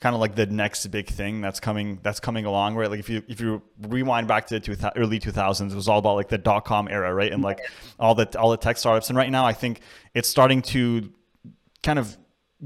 [0.00, 2.90] Kind of like the next big thing that's coming that's coming along, right?
[2.90, 6.16] Like if you if you rewind back to the early 2000s, it was all about
[6.16, 7.30] like the dot com era, right?
[7.30, 7.60] And like
[7.98, 9.10] all the all the tech startups.
[9.10, 9.80] And right now, I think
[10.14, 11.12] it's starting to
[11.82, 12.16] kind of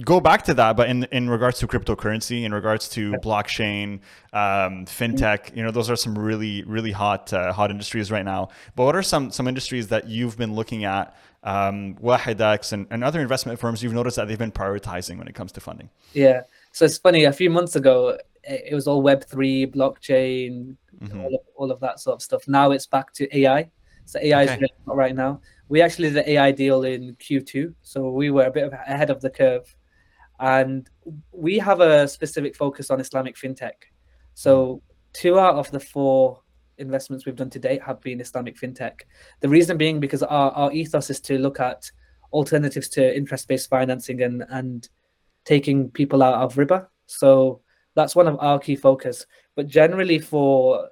[0.02, 4.00] go back to that, but in in regards to cryptocurrency, in regards to blockchain,
[4.32, 8.48] um, fintech, you know, those are some really really hot uh, hot industries right now.
[8.74, 12.86] But what are some some industries that you've been looking at, um, Wahed X and,
[12.90, 15.90] and other investment firms you've noticed that they've been prioritizing when it comes to funding?
[16.12, 16.42] Yeah,
[16.74, 17.22] so it's funny.
[17.22, 21.20] A few months ago, it was all Web three, blockchain, mm-hmm.
[21.20, 22.48] all, of, all of that sort of stuff.
[22.48, 23.70] Now it's back to AI.
[24.06, 24.54] So AI okay.
[24.56, 25.40] is right now.
[25.68, 29.20] We actually did an AI deal in Q2, so we were a bit ahead of
[29.20, 29.72] the curve
[30.40, 30.90] and
[31.30, 33.74] we have a specific focus on Islamic fintech.
[34.34, 34.82] So
[35.12, 36.42] two out of the four
[36.78, 39.02] investments we've done to date have been Islamic fintech.
[39.40, 41.88] The reason being because our, our ethos is to look at
[42.32, 44.88] alternatives to interest-based financing and and
[45.44, 46.86] taking people out of riba.
[47.06, 47.60] So
[47.94, 49.26] that's one of our key focus.
[49.56, 50.88] But generally for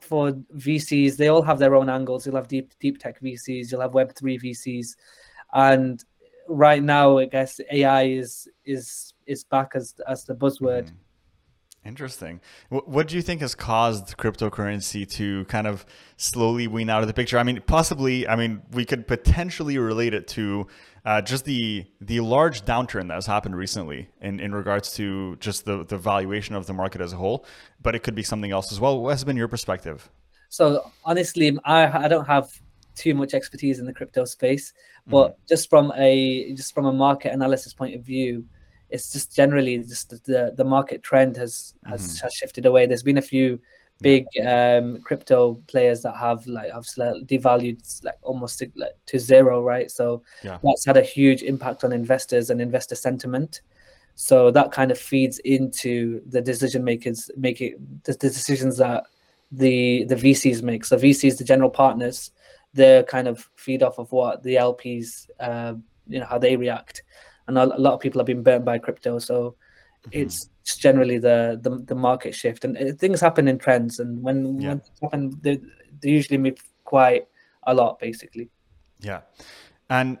[0.00, 2.26] for VCs, they all have their own angles.
[2.26, 4.94] You'll have deep deep tech VCs, you'll have Web three VCs,
[5.54, 6.04] and
[6.48, 10.90] right now, I guess AI is is is back as as the buzzword.
[10.90, 10.94] Mm.
[11.84, 12.40] Interesting.
[12.68, 17.14] What do you think has caused cryptocurrency to kind of slowly wean out of the
[17.14, 17.38] picture?
[17.38, 18.26] I mean, possibly.
[18.26, 20.66] I mean, we could potentially relate it to
[21.06, 25.64] uh, just the the large downturn that has happened recently in, in regards to just
[25.64, 27.46] the the valuation of the market as a whole.
[27.80, 29.00] But it could be something else as well.
[29.00, 30.10] What has been your perspective?
[30.48, 32.50] So honestly, I I don't have
[32.96, 34.72] too much expertise in the crypto space,
[35.06, 35.42] but mm-hmm.
[35.48, 38.44] just from a just from a market analysis point of view,
[38.90, 42.24] it's just generally just the the market trend has has, mm-hmm.
[42.24, 42.86] has shifted away.
[42.86, 43.60] There's been a few
[44.00, 49.62] big um, crypto players that have like have devalued like almost to, like, to zero,
[49.62, 49.90] right?
[49.90, 50.58] So yeah.
[50.62, 53.62] that's had a huge impact on investors and investor sentiment.
[54.14, 59.04] So that kind of feeds into the decision makers making the, the decisions that
[59.50, 60.84] the the VCs make.
[60.84, 62.32] So VCs, the general partners,
[62.74, 65.74] they kind of feed off of what the LPs, uh,
[66.06, 67.02] you know, how they react.
[67.48, 69.54] And a lot of people have been burnt by crypto, so.
[70.12, 72.64] It's generally the, the, the market shift.
[72.64, 74.68] And uh, things happen in trends, and when, yeah.
[74.68, 75.60] when happen, they,
[76.00, 77.26] they usually move quite
[77.66, 78.48] a lot, basically.
[79.00, 79.20] Yeah,
[79.90, 80.18] and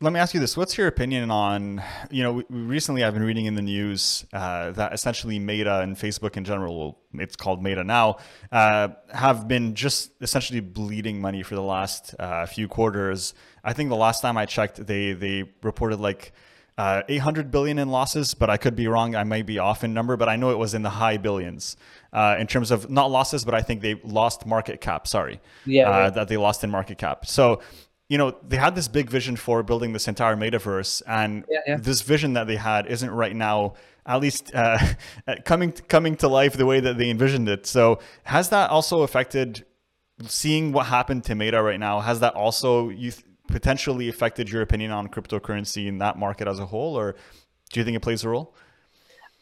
[0.00, 3.46] let me ask you this: What's your opinion on you know recently I've been reading
[3.46, 8.18] in the news uh, that essentially Meta and Facebook in general, it's called Meta now,
[8.52, 13.34] uh, have been just essentially bleeding money for the last uh, few quarters.
[13.64, 16.32] I think the last time I checked, they they reported like.
[16.78, 19.16] Uh, 800 billion in losses, but I could be wrong.
[19.16, 21.76] I might be off in number, but I know it was in the high billions
[22.12, 25.08] uh, in terms of not losses, but I think they lost market cap.
[25.08, 27.26] Sorry, yeah, uh, that they lost in market cap.
[27.26, 27.60] So
[28.08, 31.76] you know, they had this big vision for building this entire metaverse, and Yeah, yeah.
[31.78, 33.74] this vision that they had isn't right now,
[34.06, 34.78] at least uh,
[35.44, 37.66] coming coming to life the way that they envisioned it.
[37.66, 39.66] So, has that also affected
[40.26, 42.00] seeing what happened to Meta right now?
[42.00, 46.58] Has that also you th- potentially affected your opinion on cryptocurrency in that market as
[46.58, 47.16] a whole, or
[47.72, 48.54] do you think it plays a role?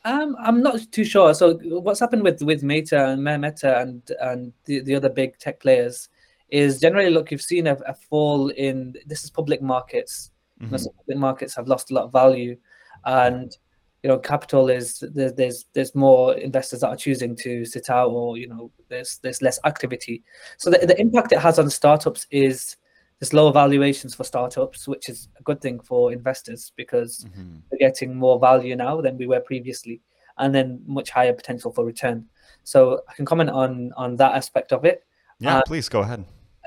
[0.04, 1.34] Um, I'm not too sure.
[1.34, 5.60] So what's happened with with Meta and Meta and and the, the other big tech
[5.60, 6.08] players
[6.48, 10.30] is generally look you've seen a, a fall in this is public markets.
[10.60, 12.56] You know, so public markets have lost a lot of value,
[13.04, 13.54] and
[14.02, 18.10] you know capital is there, there's there's more investors that are choosing to sit out
[18.10, 20.22] or you know there's there's less activity.
[20.56, 22.76] So the, the impact it has on startups is
[23.18, 27.62] there's lower valuations for startups, which is a good thing for investors because Mhm.
[27.70, 30.02] we're getting more value now than we were previously,
[30.38, 32.26] and then much higher potential for return.
[32.64, 35.04] So I can comment on on that aspect of it.
[35.38, 36.24] Yeah, Uh, please go ahead.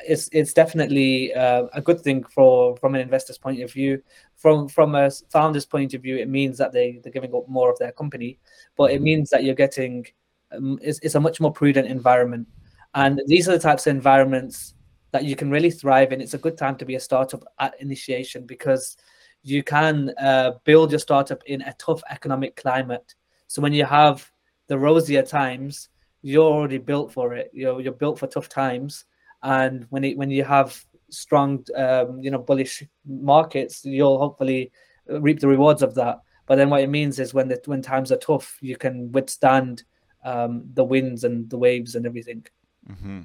[0.07, 4.01] It's it's definitely uh, a good thing for from an investor's point of view.
[4.35, 7.69] From from a founder's point of view, it means that they they're giving up more
[7.69, 8.39] of their company,
[8.77, 10.07] but it means that you're getting
[10.51, 12.47] um, it's, it's a much more prudent environment,
[12.95, 14.73] and these are the types of environments
[15.11, 16.21] that you can really thrive in.
[16.21, 18.97] It's a good time to be a startup at initiation because
[19.43, 23.15] you can uh, build your startup in a tough economic climate.
[23.47, 24.29] So when you have
[24.67, 25.89] the rosier times,
[26.21, 27.49] you're already built for it.
[27.53, 29.05] You're you're built for tough times,
[29.41, 34.71] and when it when you have strong, um, you know, bullish markets, you'll hopefully
[35.07, 36.19] reap the rewards of that.
[36.45, 39.83] But then what it means is when the when times are tough, you can withstand
[40.25, 42.45] um, the winds and the waves and everything.
[42.85, 43.21] hmm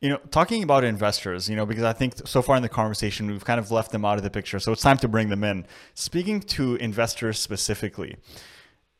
[0.00, 3.30] You know, talking about investors, you know, because I think so far in the conversation
[3.30, 5.44] we've kind of left them out of the picture, so it's time to bring them
[5.44, 5.66] in.
[5.92, 8.16] Speaking to investors specifically,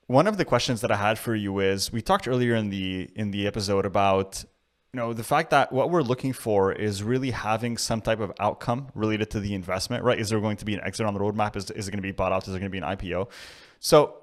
[0.09, 3.09] one of the questions that I had for you is we talked earlier in the
[3.15, 4.45] in the episode about
[4.93, 8.33] you know the fact that what we're looking for is really having some type of
[8.39, 10.19] outcome related to the investment, right?
[10.19, 11.57] Is there going to be an exit on the roadmap?
[11.57, 12.43] Is, is it going to be bought out?
[12.43, 13.31] Is there going to be an IPO?
[13.79, 14.17] So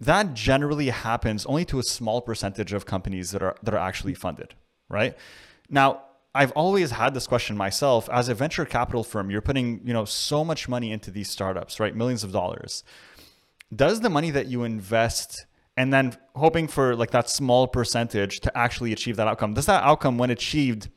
[0.00, 4.14] that generally happens only to a small percentage of companies that are that are actually
[4.14, 4.54] funded,
[4.90, 5.16] right?
[5.70, 6.02] Now,
[6.34, 10.04] I've always had this question myself as a venture capital firm, you're putting, you know,
[10.04, 11.94] so much money into these startups, right?
[11.94, 12.84] Millions of dollars.
[13.74, 18.58] Does the money that you invest and then hoping for like that small percentage to
[18.58, 20.88] actually achieve that outcome, does that outcome when achieved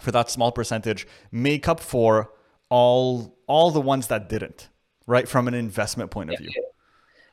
[0.00, 2.30] for that small percentage make up for
[2.68, 4.68] all all the ones that didn't,
[5.06, 5.28] right?
[5.28, 6.50] From an investment point of view.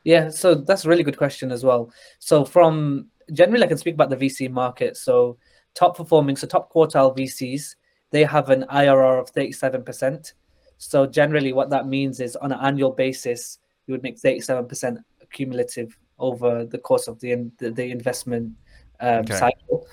[0.03, 1.91] Yeah, so that's a really good question as well.
[2.19, 4.97] So from generally, I can speak about the VC market.
[4.97, 5.37] So
[5.75, 7.75] top performing, so top quartile VCs,
[8.11, 10.33] they have an IRR of 37%.
[10.77, 14.97] So generally, what that means is on an annual basis, you would make 37%
[15.31, 18.53] cumulative over the course of the in, the, the investment
[18.99, 19.35] um, Okay.
[19.37, 19.87] cycle.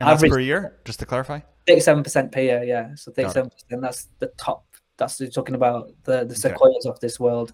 [0.00, 1.40] And that's Average- per year, just to clarify.
[1.68, 2.94] 37% per year, yeah.
[2.94, 3.44] So Got it.
[3.70, 4.64] 37%, that's the top.
[4.98, 6.34] That's you're talking about the, the Okay.
[6.34, 7.52] sequoias of this world.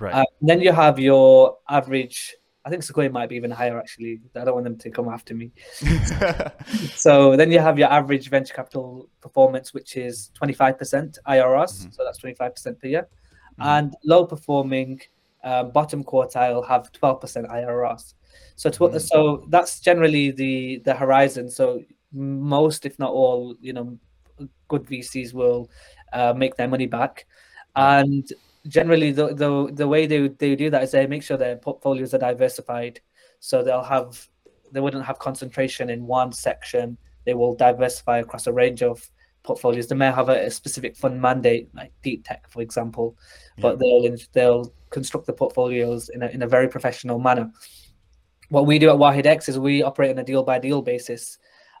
[0.00, 0.14] Right.
[0.14, 2.34] Uh, then you have your average.
[2.64, 4.20] I think Sequoia might be even higher actually.
[4.36, 5.50] I don't want them to come after me.
[6.94, 11.86] So then you have your average venture capital performance, which is 25% IRRs.
[11.86, 11.94] Mhm.
[11.94, 13.08] So that's 25% per year.
[13.58, 13.66] Mhm.
[13.66, 15.00] And low performing
[15.42, 18.14] um, bottom quartile have 12% IRRs.
[18.56, 19.00] So to, Mhm.
[19.00, 21.48] so that's generally the the horizon.
[21.48, 23.98] So most, if not all, you know,
[24.68, 25.70] good VCs will
[26.12, 27.26] uh, make their money back.
[27.76, 28.30] And
[28.68, 32.14] generally, the, the the way they they do that is they make sure their portfolios
[32.14, 33.00] are diversified.
[33.40, 34.28] So they'll have
[34.72, 36.96] they wouldn't have concentration in one section.
[37.24, 39.10] They will diversify across a range of
[39.42, 39.86] portfolios.
[39.88, 43.16] They may have a, a specific fund mandate, like deep tech, for example,
[43.58, 47.50] but they'll they'll construct the portfolios in a in a very professional manner.
[48.50, 51.38] What we do at Wahed X is we operate on a deal by deal basis,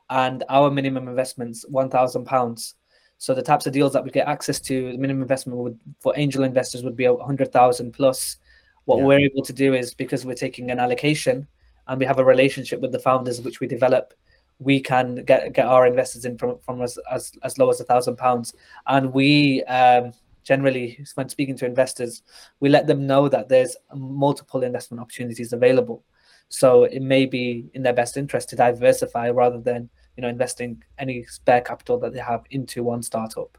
[0.08, 2.74] and our minimum investments one thousand pounds.
[3.20, 6.14] So the types of deals that we get access to, the minimum investment would for
[6.16, 8.38] angel investors would be a hundred thousand plus.
[8.86, 9.04] What Yeah.
[9.04, 11.46] we're able to do is because we're taking an allocation
[11.86, 14.14] and we have a relationship with the founders which we develop,
[14.58, 17.84] we can get get our investors in from from us as as low as a
[17.84, 18.54] thousand pounds,
[18.86, 22.22] and we um, generally when speaking to investors,
[22.60, 26.02] we let them know that there's multiple investment opportunities available.
[26.48, 30.82] So it may be in their best interest to diversify rather than you know investing
[30.98, 33.56] any spare capital that they have into one startup.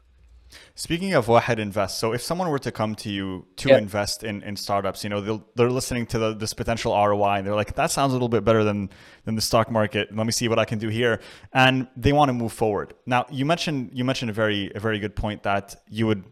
[0.76, 3.78] Speaking of Wahed Invest, so if someone were to come to you to Yeah.
[3.78, 7.46] invest in, in startups, you know, they'll, they're listening to the, this potential ROI and
[7.46, 8.90] they're like, that sounds a little bit better than,
[9.24, 10.14] than the stock market.
[10.14, 11.20] Let me see what I can do here.
[11.54, 12.92] And they want to move forward.
[13.06, 16.22] Now, you mentioned, you mentioned a very, a very good point that you would,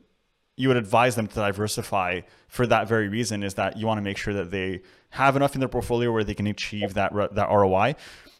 [0.56, 4.02] you would advise them to diversify for that very reason is that you want to
[4.02, 7.48] make sure that they have enough in their portfolio where they can achieve that, that
[7.48, 7.94] ROI.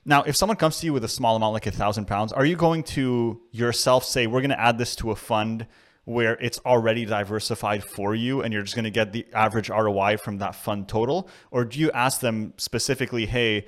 [0.05, 2.45] Now, if someone comes to you with a small amount, like a thousand pounds, are
[2.45, 5.67] you going to yourself say, we're going to add this to a fund
[6.05, 10.17] where it's already diversified for you and you're just going to get the average ROI
[10.17, 11.29] from that fund total?
[11.51, 13.67] Or do you ask them specifically, hey,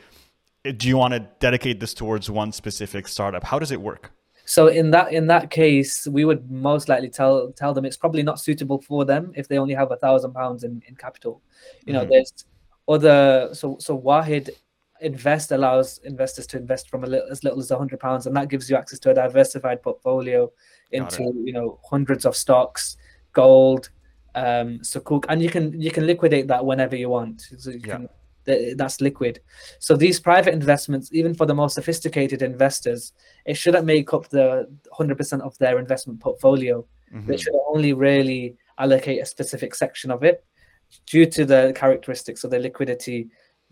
[0.76, 3.44] do you want to dedicate this towards one specific startup?
[3.44, 4.10] How does it work?
[4.44, 8.24] So in that in that case, we would most likely tell tell them it's probably
[8.24, 11.40] not suitable for them if they only have a thousand pounds in in capital.
[11.86, 12.10] You know, mm-hmm.
[12.10, 12.44] there's
[12.88, 14.50] other so so Wahed
[15.02, 18.36] Invest allows investors to invest from a little, as little as a hundred pounds, and
[18.36, 20.50] that gives you access to a diversified portfolio
[20.92, 22.96] into you know hundreds of stocks,
[23.32, 23.90] gold,
[24.34, 27.42] um, sukuk, and you can you can liquidate that whenever you want.
[27.58, 27.96] So you yeah.
[27.96, 28.08] can
[28.44, 29.40] that's liquid.
[29.78, 33.12] So these private investments, even for the most sophisticated investors,
[33.44, 36.84] it shouldn't make up the 100% of their investment portfolio.
[37.14, 37.26] Mm-hmm.
[37.26, 40.44] They should only really allocate a specific section of it
[41.06, 43.28] due to the characteristics of the liquidity,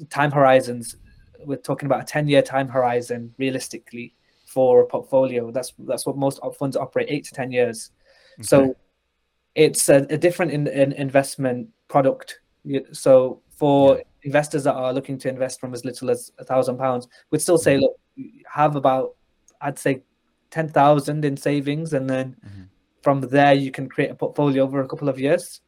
[0.09, 0.97] time horizons.
[1.45, 4.15] We're talking about a 10 year time horizon realistically
[4.47, 5.51] for a portfolio.
[5.51, 7.91] That's that's what most funds operate, eight to 10 years.
[8.35, 8.43] Okay.
[8.47, 8.77] So
[9.55, 12.41] it's a, a different in, in investment product.
[12.93, 16.79] So for yeah investors that are looking to invest from as little as a thousand
[16.79, 17.83] pounds we'd still say, mm-hmm.
[17.83, 17.97] look,
[18.47, 19.17] have about,
[19.61, 20.03] I'd say,
[20.51, 22.63] ten thousand in savings, and then mm-hmm.
[23.03, 25.61] from there you can create a portfolio over a couple of years.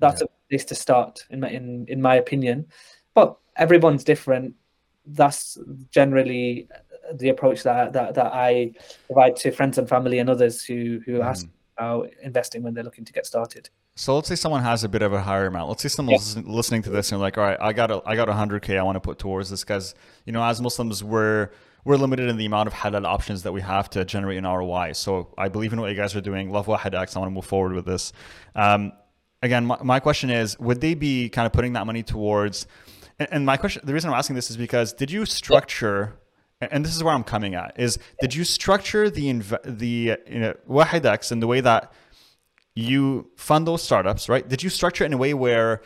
[0.00, 0.26] That's yeah.
[0.26, 2.66] a place to start, in my in in my opinion.
[3.14, 4.54] But everyone's different.
[5.06, 5.58] That's
[5.90, 6.68] generally
[7.14, 8.72] the approach that that, that I
[9.06, 11.22] provide to friends and family and others who who mm-hmm.
[11.22, 11.46] ask
[11.76, 13.68] about investing when they're looking to get started.
[13.96, 15.68] So let's say someone has a bit of a higher amount.
[15.68, 16.42] Let's say someone's yeah.
[16.46, 18.96] listening to this and like, all right, I got a, I got 100k I want
[18.96, 19.94] to put towards this because
[20.24, 21.50] you know as Muslims we're
[21.84, 24.92] we're limited in the amount of halal options that we have to generate an ROI.
[24.94, 26.50] So I believe in what you guys are doing.
[26.50, 27.16] Love WahedX.
[27.16, 28.12] I want to move forward with this.
[28.54, 28.92] Um,
[29.42, 32.66] again, my, my, question is, would they be kind of putting that money towards?
[33.18, 36.18] And, and my question, the reason I'm asking this is because did you structure?
[36.60, 40.38] And this is where I'm coming at is did you structure the inv- the you
[40.38, 41.92] know, WahedX in the way that
[42.74, 44.48] you fund those startups, right?
[44.48, 45.82] Did you structure it in a way where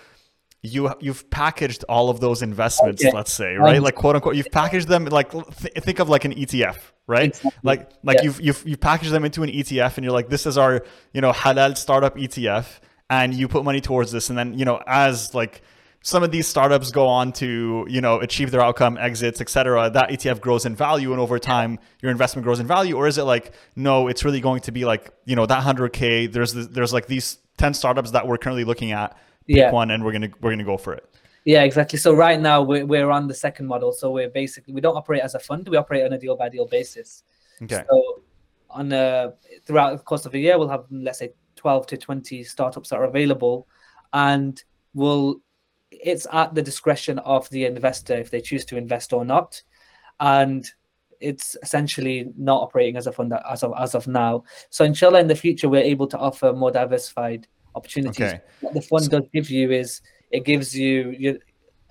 [0.62, 3.16] you you've packaged all of those investments, okay.
[3.16, 3.76] let's say, right?
[3.76, 7.28] Um, like quote unquote, you've packaged them like th- think of like an ETF, right?
[7.28, 7.50] Exactly.
[7.62, 8.24] Like like yeah.
[8.24, 11.20] you've you've you packaged them into an ETF, and you're like, this is our you
[11.20, 15.34] know halal startup ETF, and you put money towards this, and then you know as
[15.34, 15.62] like
[16.02, 20.10] some of these startups go on to you know achieve their outcome exits etc that
[20.10, 22.96] etf grows in value and over time your investment grows in value?
[22.96, 26.32] Or is it like no it's really going to be like you know that 100k
[26.32, 29.70] there's there's like these 10 startups that we're currently looking at pick yeah.
[29.70, 31.04] one and we're gonna we're gonna go for it.
[31.44, 31.98] Yeah exactly.
[31.98, 33.92] So right now we're, we're on the second model.
[33.92, 36.48] So we're basically we don't operate as a fund we operate on a deal by
[36.48, 37.24] deal basis.
[37.62, 37.82] Okay.
[37.90, 38.22] So
[38.70, 39.32] on a,
[39.64, 42.96] throughout the course of a year we'll have let's say 12 to 20 startups that
[42.96, 43.66] are available
[44.12, 44.62] and
[44.94, 45.40] we'll
[45.90, 49.62] it's at the discretion of the investor if they choose to invest or not,
[50.20, 50.68] and
[51.20, 54.44] it's essentially not operating as a fund as of as of now.
[54.70, 58.20] So inshallah, in the future, we're able to offer more diversified opportunities.
[58.20, 58.40] Okay.
[58.60, 61.34] What the fund so, does give you is it gives you your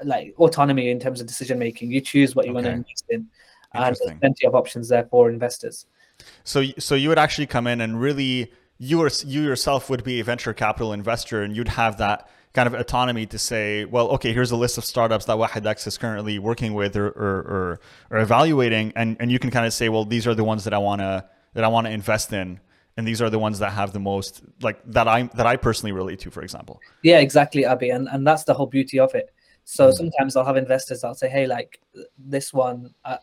[0.03, 1.91] like autonomy in terms of decision making.
[1.91, 2.55] You choose what you okay.
[2.55, 3.27] want to invest in,
[3.73, 5.87] and there's plenty of options there for investors.
[6.43, 10.19] So, so you would actually come in and really you or you yourself would be
[10.19, 14.33] a venture capital investor, and you'd have that kind of autonomy to say, well, okay,
[14.33, 17.79] here's a list of startups that WahedX is currently working with or, or, or,
[18.09, 20.73] or evaluating, and, and you can kind of say, well, these are the ones that
[20.73, 22.59] I want to that I want to invest in,
[22.97, 25.91] and these are the ones that have the most like that I that I personally
[25.91, 26.81] relate to, for example.
[27.03, 29.31] Yeah, exactly, Abby, and and that's the whole beauty of it.
[29.63, 31.79] So mm sometimes I'll have investors that'll say, hey, like
[32.17, 32.91] this one.
[33.05, 33.17] Uh,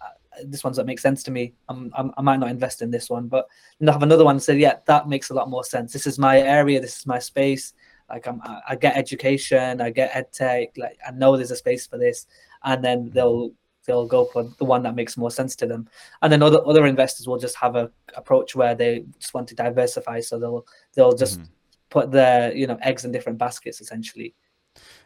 [0.45, 1.55] this one's that makes sense to me.
[1.69, 3.47] I'm, I'm, i might not invest in this one, but
[3.79, 5.93] then I have another one say, yeah, that makes a lot more sense.
[5.93, 6.81] This is my area.
[6.81, 7.73] This is my space
[8.09, 11.87] like I'm, I get education, I get ed tech, like I know there's a space
[11.87, 12.27] for this,
[12.63, 13.53] and then they'll
[13.87, 15.89] they'll go for the one that makes more sense to them.
[16.23, 19.55] And then other other investors will just have a approach where they just want to
[19.55, 21.49] diversify, so they'll they'll just mm-hmm.
[21.91, 24.35] put their you know eggs in different baskets essentially.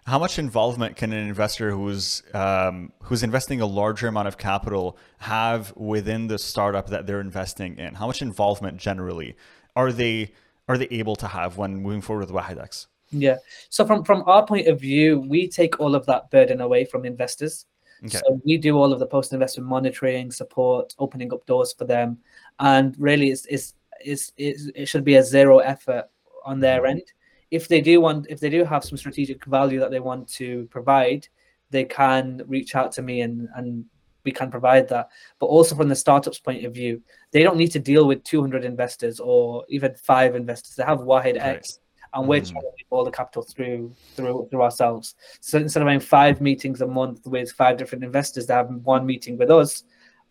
[0.06, 4.96] How much involvement can an investor who's um, who's investing a larger amount of capital
[5.18, 7.94] have within the startup that they're investing in?
[7.94, 9.36] How much involvement generally
[9.76, 10.32] are they?
[10.68, 12.86] Are they able to have when moving forward with WahedX?
[13.10, 13.36] Yeah.
[13.70, 17.04] So from from our point of view, we take all of that burden away from
[17.04, 17.66] investors.
[18.04, 18.18] Okay.
[18.18, 22.18] So we do all of the post investment monitoring, support, opening up doors for them,
[22.60, 26.04] and really, it's, it's, it's, it's it should be a zero effort
[26.44, 26.98] on their mm-hmm.
[26.98, 27.02] end.
[27.50, 30.66] If they do want, if they do have some strategic value that they want to
[30.70, 31.26] provide,
[31.70, 33.84] they can reach out to me and and
[34.28, 35.08] we can provide that.
[35.38, 37.00] But also from the startup's point of view,
[37.32, 40.74] they don't need to deal with 200 investors or even five investors.
[40.74, 41.56] They have Wahed right.
[41.56, 41.80] X,
[42.12, 42.50] and we're mm.
[42.50, 45.14] trying to all the capital through through through ourselves.
[45.40, 49.06] So instead of having five meetings a month with five different investors, they have one
[49.06, 49.84] meeting with us,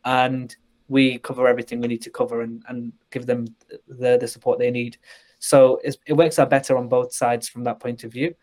[0.05, 0.55] and
[0.87, 3.47] we cover everything we need to cover and, and give them
[3.87, 4.97] the, the support they need.
[5.39, 8.33] So it works out better on both sides from that point of view.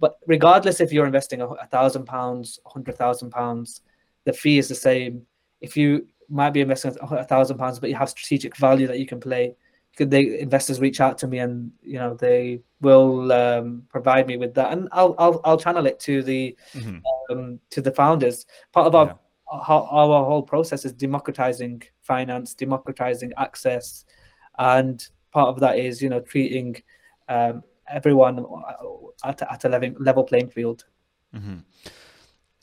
[0.00, 3.82] But regardless if you're investing a thousand pounds, hundred thousand pounds,
[4.24, 5.26] the fee is the same.
[5.60, 9.06] If you might be investing a thousand pounds, but you have strategic value that you
[9.06, 9.54] can play,
[9.96, 14.36] could the investors reach out to me and you know they will um, provide me
[14.36, 16.98] with that, and I'll I'll, I'll channel it to the mm-hmm.
[17.30, 18.46] um, to the founders.
[18.72, 19.12] Part of our yeah.
[19.50, 24.04] our, our whole process is democratizing finance, democratizing access,
[24.58, 26.76] and part of that is you know treating
[27.28, 28.44] um, everyone
[29.24, 30.84] at, at a level, level playing field.
[31.34, 31.58] Mm-hmm.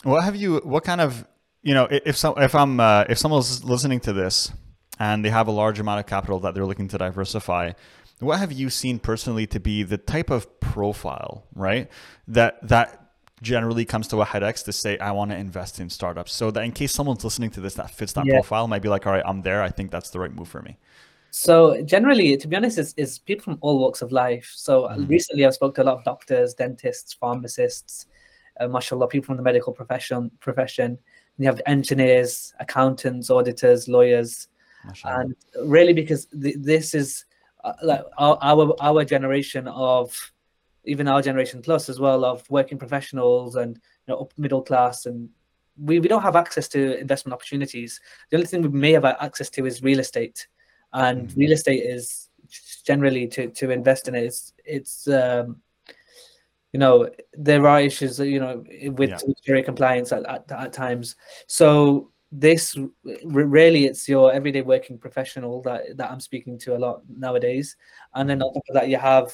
[0.04, 0.62] What have you?
[0.64, 1.28] What kind of
[1.62, 4.52] you know if so, if I'm uh, if someone's listening to this
[5.00, 7.74] and they have a large amount of capital that they're looking to diversify,
[8.20, 11.90] what have you seen personally to be the type of profile right
[12.28, 13.06] that that
[13.42, 16.74] generally comes to WahedX to say I want to invest in startups so that in
[16.74, 18.34] case someone's listening to this that fits that yeah.
[18.34, 20.62] profile might be like all right I'm there I think that's the right move for
[20.62, 20.78] me.
[21.32, 24.52] So generally, to be honest, it's, it's people from all walks of life.
[24.56, 28.08] So mm recently, I've spoken to a lot of doctors, dentists, pharmacists,
[28.60, 30.32] uh, mashallah, people from the medical profession.
[30.40, 30.98] Profession.
[31.40, 34.48] You have engineers, accountants, auditors, lawyers,
[34.86, 35.22] mashallah.
[35.22, 35.36] and
[35.66, 37.26] really because th- this is
[37.64, 40.16] uh, like our, our our generation of
[40.86, 43.76] even our generation plus as well of working professionals and
[44.08, 45.30] you know, middle class and
[45.82, 48.02] we, we don't have access to investment opportunities.
[48.30, 50.48] The only thing we may have access to is real estate
[50.94, 51.40] and mm-hmm.
[51.40, 52.30] real estate is
[52.86, 54.26] generally to to invest in it.
[54.26, 55.62] It's it's um,
[56.74, 59.18] you know there are issues you know with yeah.
[59.46, 61.16] Sharia compliance at, at, at times.
[61.48, 62.78] So this
[63.24, 67.76] really it's your everyday working professional that that I'm speaking to a lot nowadays,
[68.14, 69.34] and then on top of that you have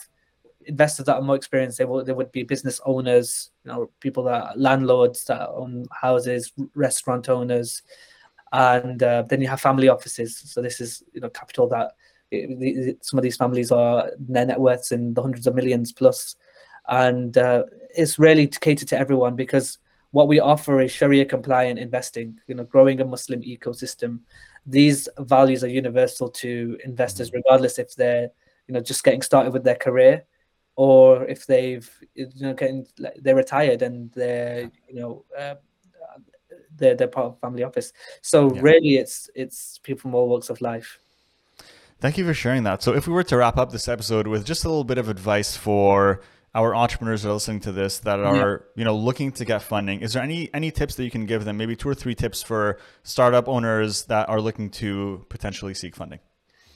[0.67, 1.77] investors that are more experienced.
[1.77, 6.53] They will they would be business owners, you know, people that landlords that own houses,
[6.73, 7.81] restaurant owners,
[8.53, 10.37] and uh, then you have family offices.
[10.37, 11.91] So this is you know capital that
[12.31, 15.91] it, it, some of these families are their net worths in the hundreds of millions
[15.91, 16.35] plus,
[16.89, 17.63] and uh,
[17.95, 19.77] it's really to cater to everyone because
[20.11, 22.39] what we offer is Sharia compliant investing.
[22.47, 24.19] You know, growing a Muslim ecosystem.
[24.65, 28.29] These values are universal to investors, regardless if they're
[28.67, 30.23] you know just getting started with their career
[30.75, 32.85] or if they've you know getting
[33.21, 35.55] they're retired and they're you know uh,
[36.77, 37.93] they're, they're part of family office.
[38.21, 38.61] So yeah.
[38.61, 40.99] really, it's it's people from all walks of life.
[41.99, 42.83] Thank you for sharing that.
[42.83, 45.07] So if we were to wrap up this episode with just a little bit of
[45.07, 46.21] advice for
[46.55, 49.99] our entrepreneurs that are listening to this that are you know looking to get funding
[49.99, 51.57] is there any any tips that you can give them?
[51.57, 56.19] Maybe two or three tips for startup owners that are looking to potentially seek funding.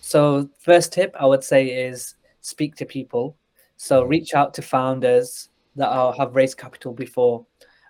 [0.02, 3.38] So first tip i would say is speak to people.
[3.78, 7.46] So reach out to founders that are, have raised capital before.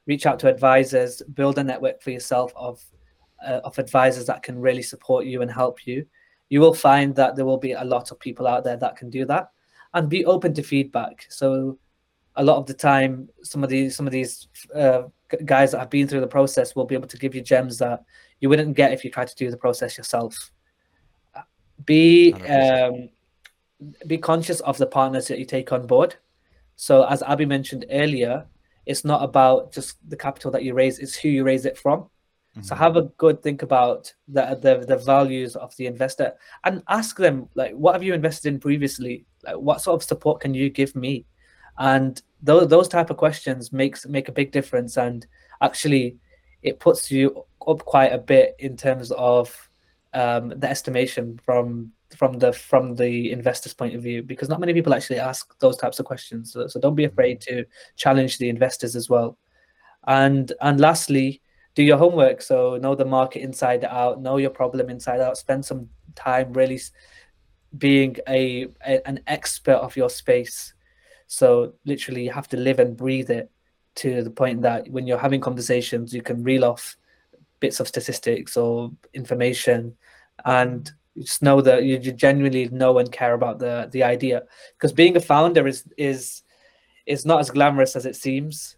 [0.06, 2.84] Reach out to advisors, build a network for yourself of
[3.46, 6.06] uh, of advisors that can really support you and help you.
[6.50, 9.10] You will find that there will be a lot of people out there that can
[9.10, 9.50] do that,
[9.94, 11.26] and be open to feedback.
[11.30, 11.78] So,
[12.36, 15.04] a lot of the time, some of these some of these uh,
[15.46, 18.04] guys that have been through the process will be able to give you gems that
[18.40, 20.52] you wouldn't get if you tried to do the process yourself.
[21.86, 23.10] Be um,
[24.08, 26.16] be conscious of the partners that you take on board.
[26.76, 28.46] So, as Abby mentioned earlier,
[28.90, 32.00] it's not about just the capital that you raise it's who you raise it from
[32.00, 32.62] mm-hmm.
[32.64, 36.34] so have a good think about the, the the values of the investor
[36.64, 40.42] and ask them like what have you invested in previously like what sort of support
[40.42, 41.26] can you give me?
[41.78, 45.26] And those those type of questions makes make a big difference and
[45.62, 46.18] actually
[46.62, 49.70] it puts you up quite a bit in terms of
[50.14, 54.74] um, the estimation from from the from the investor's point of view because not many
[54.74, 57.66] people actually ask those types of questions so, so don't be afraid to
[57.96, 59.38] challenge the investors as well.
[60.08, 61.42] And and lastly
[61.76, 65.64] do your homework so know the market inside out know your problem inside out spend
[65.64, 66.80] some time really
[67.78, 70.74] being a, a an expert of your space.
[71.28, 73.52] So literally you have to live and breathe it
[73.96, 76.96] to the point that when you're having conversations you can reel off
[77.60, 79.96] bits of statistics or information
[80.46, 84.44] and just know that you genuinely know and care about the the idea.
[84.74, 86.44] Because being a founder is is
[87.06, 88.78] is not as glamorous as it seems.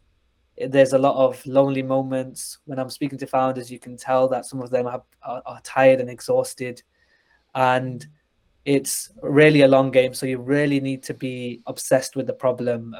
[0.57, 2.59] There's a lot of lonely moments.
[2.65, 5.61] When i'm speaking to founders you can tell that some of them are, are, are
[5.63, 6.81] tired and exhausted.
[7.53, 8.07] And
[8.65, 12.95] it's really a long game so you really need to be obsessed with the problem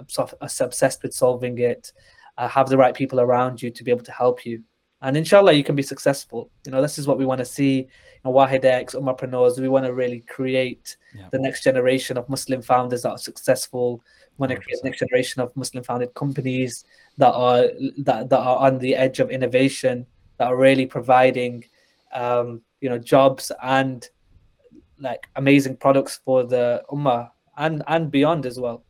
[0.62, 1.92] obsessed with solving it
[2.38, 4.64] uh, have the right people around you to be able to help you
[5.02, 7.88] and inshallah you can be successful you know this is what we want to see
[8.24, 11.28] you know, WahedX, Ummahpreneurs, we want to really create yeah.
[11.32, 14.04] the next generation of Muslim founders that are successful.
[14.38, 16.86] We want to create the next generation of Muslim founded companies
[17.18, 20.06] that are that, that are on the edge of innovation,
[20.38, 21.66] that are really providing
[22.14, 24.08] um, you know jobs and
[25.02, 28.84] like amazing products for the ummah and and beyond as well.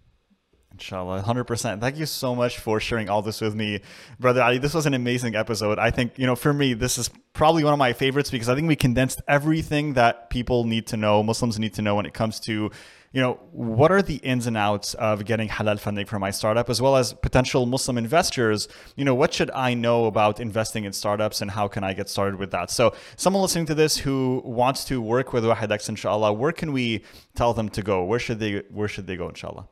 [0.81, 1.79] Inshallah, 100%.
[1.79, 3.81] Thank you so much for sharing all this with me,
[4.19, 4.57] Brother Ali.
[4.57, 5.77] This was an amazing episode.
[5.77, 8.55] I think, you know, for me, this is probably one of my favorites because I
[8.55, 12.15] think we condensed everything that people need to know, Muslims need to know when it
[12.15, 12.71] comes to,
[13.13, 16.67] you know, what are the ins and outs of getting halal funding for my startup,
[16.67, 18.67] as well as potential Muslim investors.
[18.95, 22.09] You know, what should I know about investing in startups and how can I get
[22.09, 22.71] started with that?
[22.71, 27.03] So, someone listening to this who wants to work with WahedX, inshallah, where can we
[27.35, 28.03] tell them to go?
[28.03, 29.67] Where should they, where should they go, inshallah?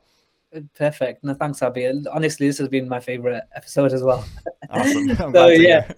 [0.74, 1.22] Perfect.
[1.22, 1.86] No, thanks, Abby.
[2.10, 4.24] Honestly, this has been my favorite episode as well.
[4.72, 5.16] Awesome.
[5.34, 5.90] so yeah,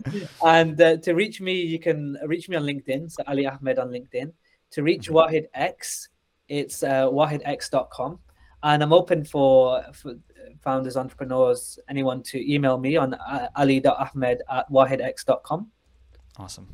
[0.46, 3.11] and uh, to reach me, you can reach me on LinkedIn.
[3.11, 4.32] So Ali Ahmed on LinkedIn.
[4.70, 5.14] To reach mm-hmm.
[5.14, 6.09] Wahed X,
[6.48, 8.18] it's uh, wahedx.com,
[8.62, 10.14] and I'm open for, for
[10.62, 15.70] founders, entrepreneurs, anyone to email me on uh, ali.ahmed at wahedx.com.
[16.38, 16.68] Awesome.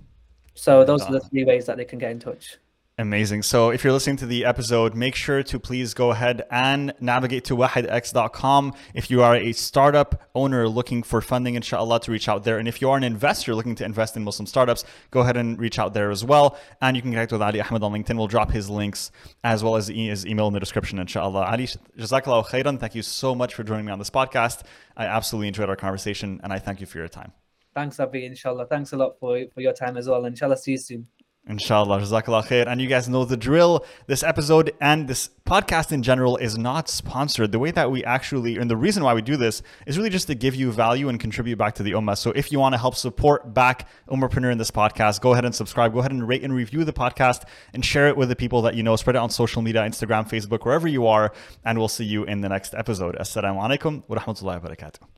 [0.54, 2.58] So those are the three ways that they can get in touch.
[3.00, 3.44] Amazing.
[3.44, 7.44] So if you're listening to the episode, make sure to please go ahead and navigate
[7.44, 8.74] to wahedx.com.
[8.92, 12.58] If you are a startup owner looking for funding, inshallah, to reach out there.
[12.58, 15.60] And if you are an investor looking to invest in Muslim startups, go ahead and
[15.60, 16.58] reach out there as well.
[16.82, 18.16] And you can connect with Ali Ahmed on LinkedIn.
[18.16, 19.12] We'll drop his links
[19.44, 21.46] as well as his email in the description, inshallah.
[21.48, 22.80] Ali, jazakallah khairan.
[22.80, 24.62] Thank you so much for joining me on this podcast.
[24.96, 27.30] I absolutely enjoyed our conversation and I thank you for your time.
[27.76, 28.66] Thanks, Abhi, inshallah.
[28.66, 30.24] Thanks a lot for, for your time as well.
[30.24, 31.06] Inshallah, see you soon.
[31.48, 32.66] Inshallah, Jazakallah khair.
[32.66, 33.84] And you guys know the drill.
[34.06, 37.52] This episode and this podcast in general is not sponsored.
[37.52, 40.26] The way that we actually, and the reason why we do this is really just
[40.26, 42.18] to give you value and contribute back to the Ummah.
[42.18, 45.54] So if you want to help support back Ummahpreneur in this podcast, go ahead and
[45.54, 45.94] subscribe.
[45.94, 48.74] Go ahead and rate and review the podcast and share it with the people that
[48.74, 48.94] you know.
[48.96, 51.32] Spread it on social media, Instagram, Facebook, wherever you are.
[51.64, 53.16] And we'll see you in the next episode.
[53.16, 55.17] Assalamu alaikum wa rahmatullahi wa barakatuh.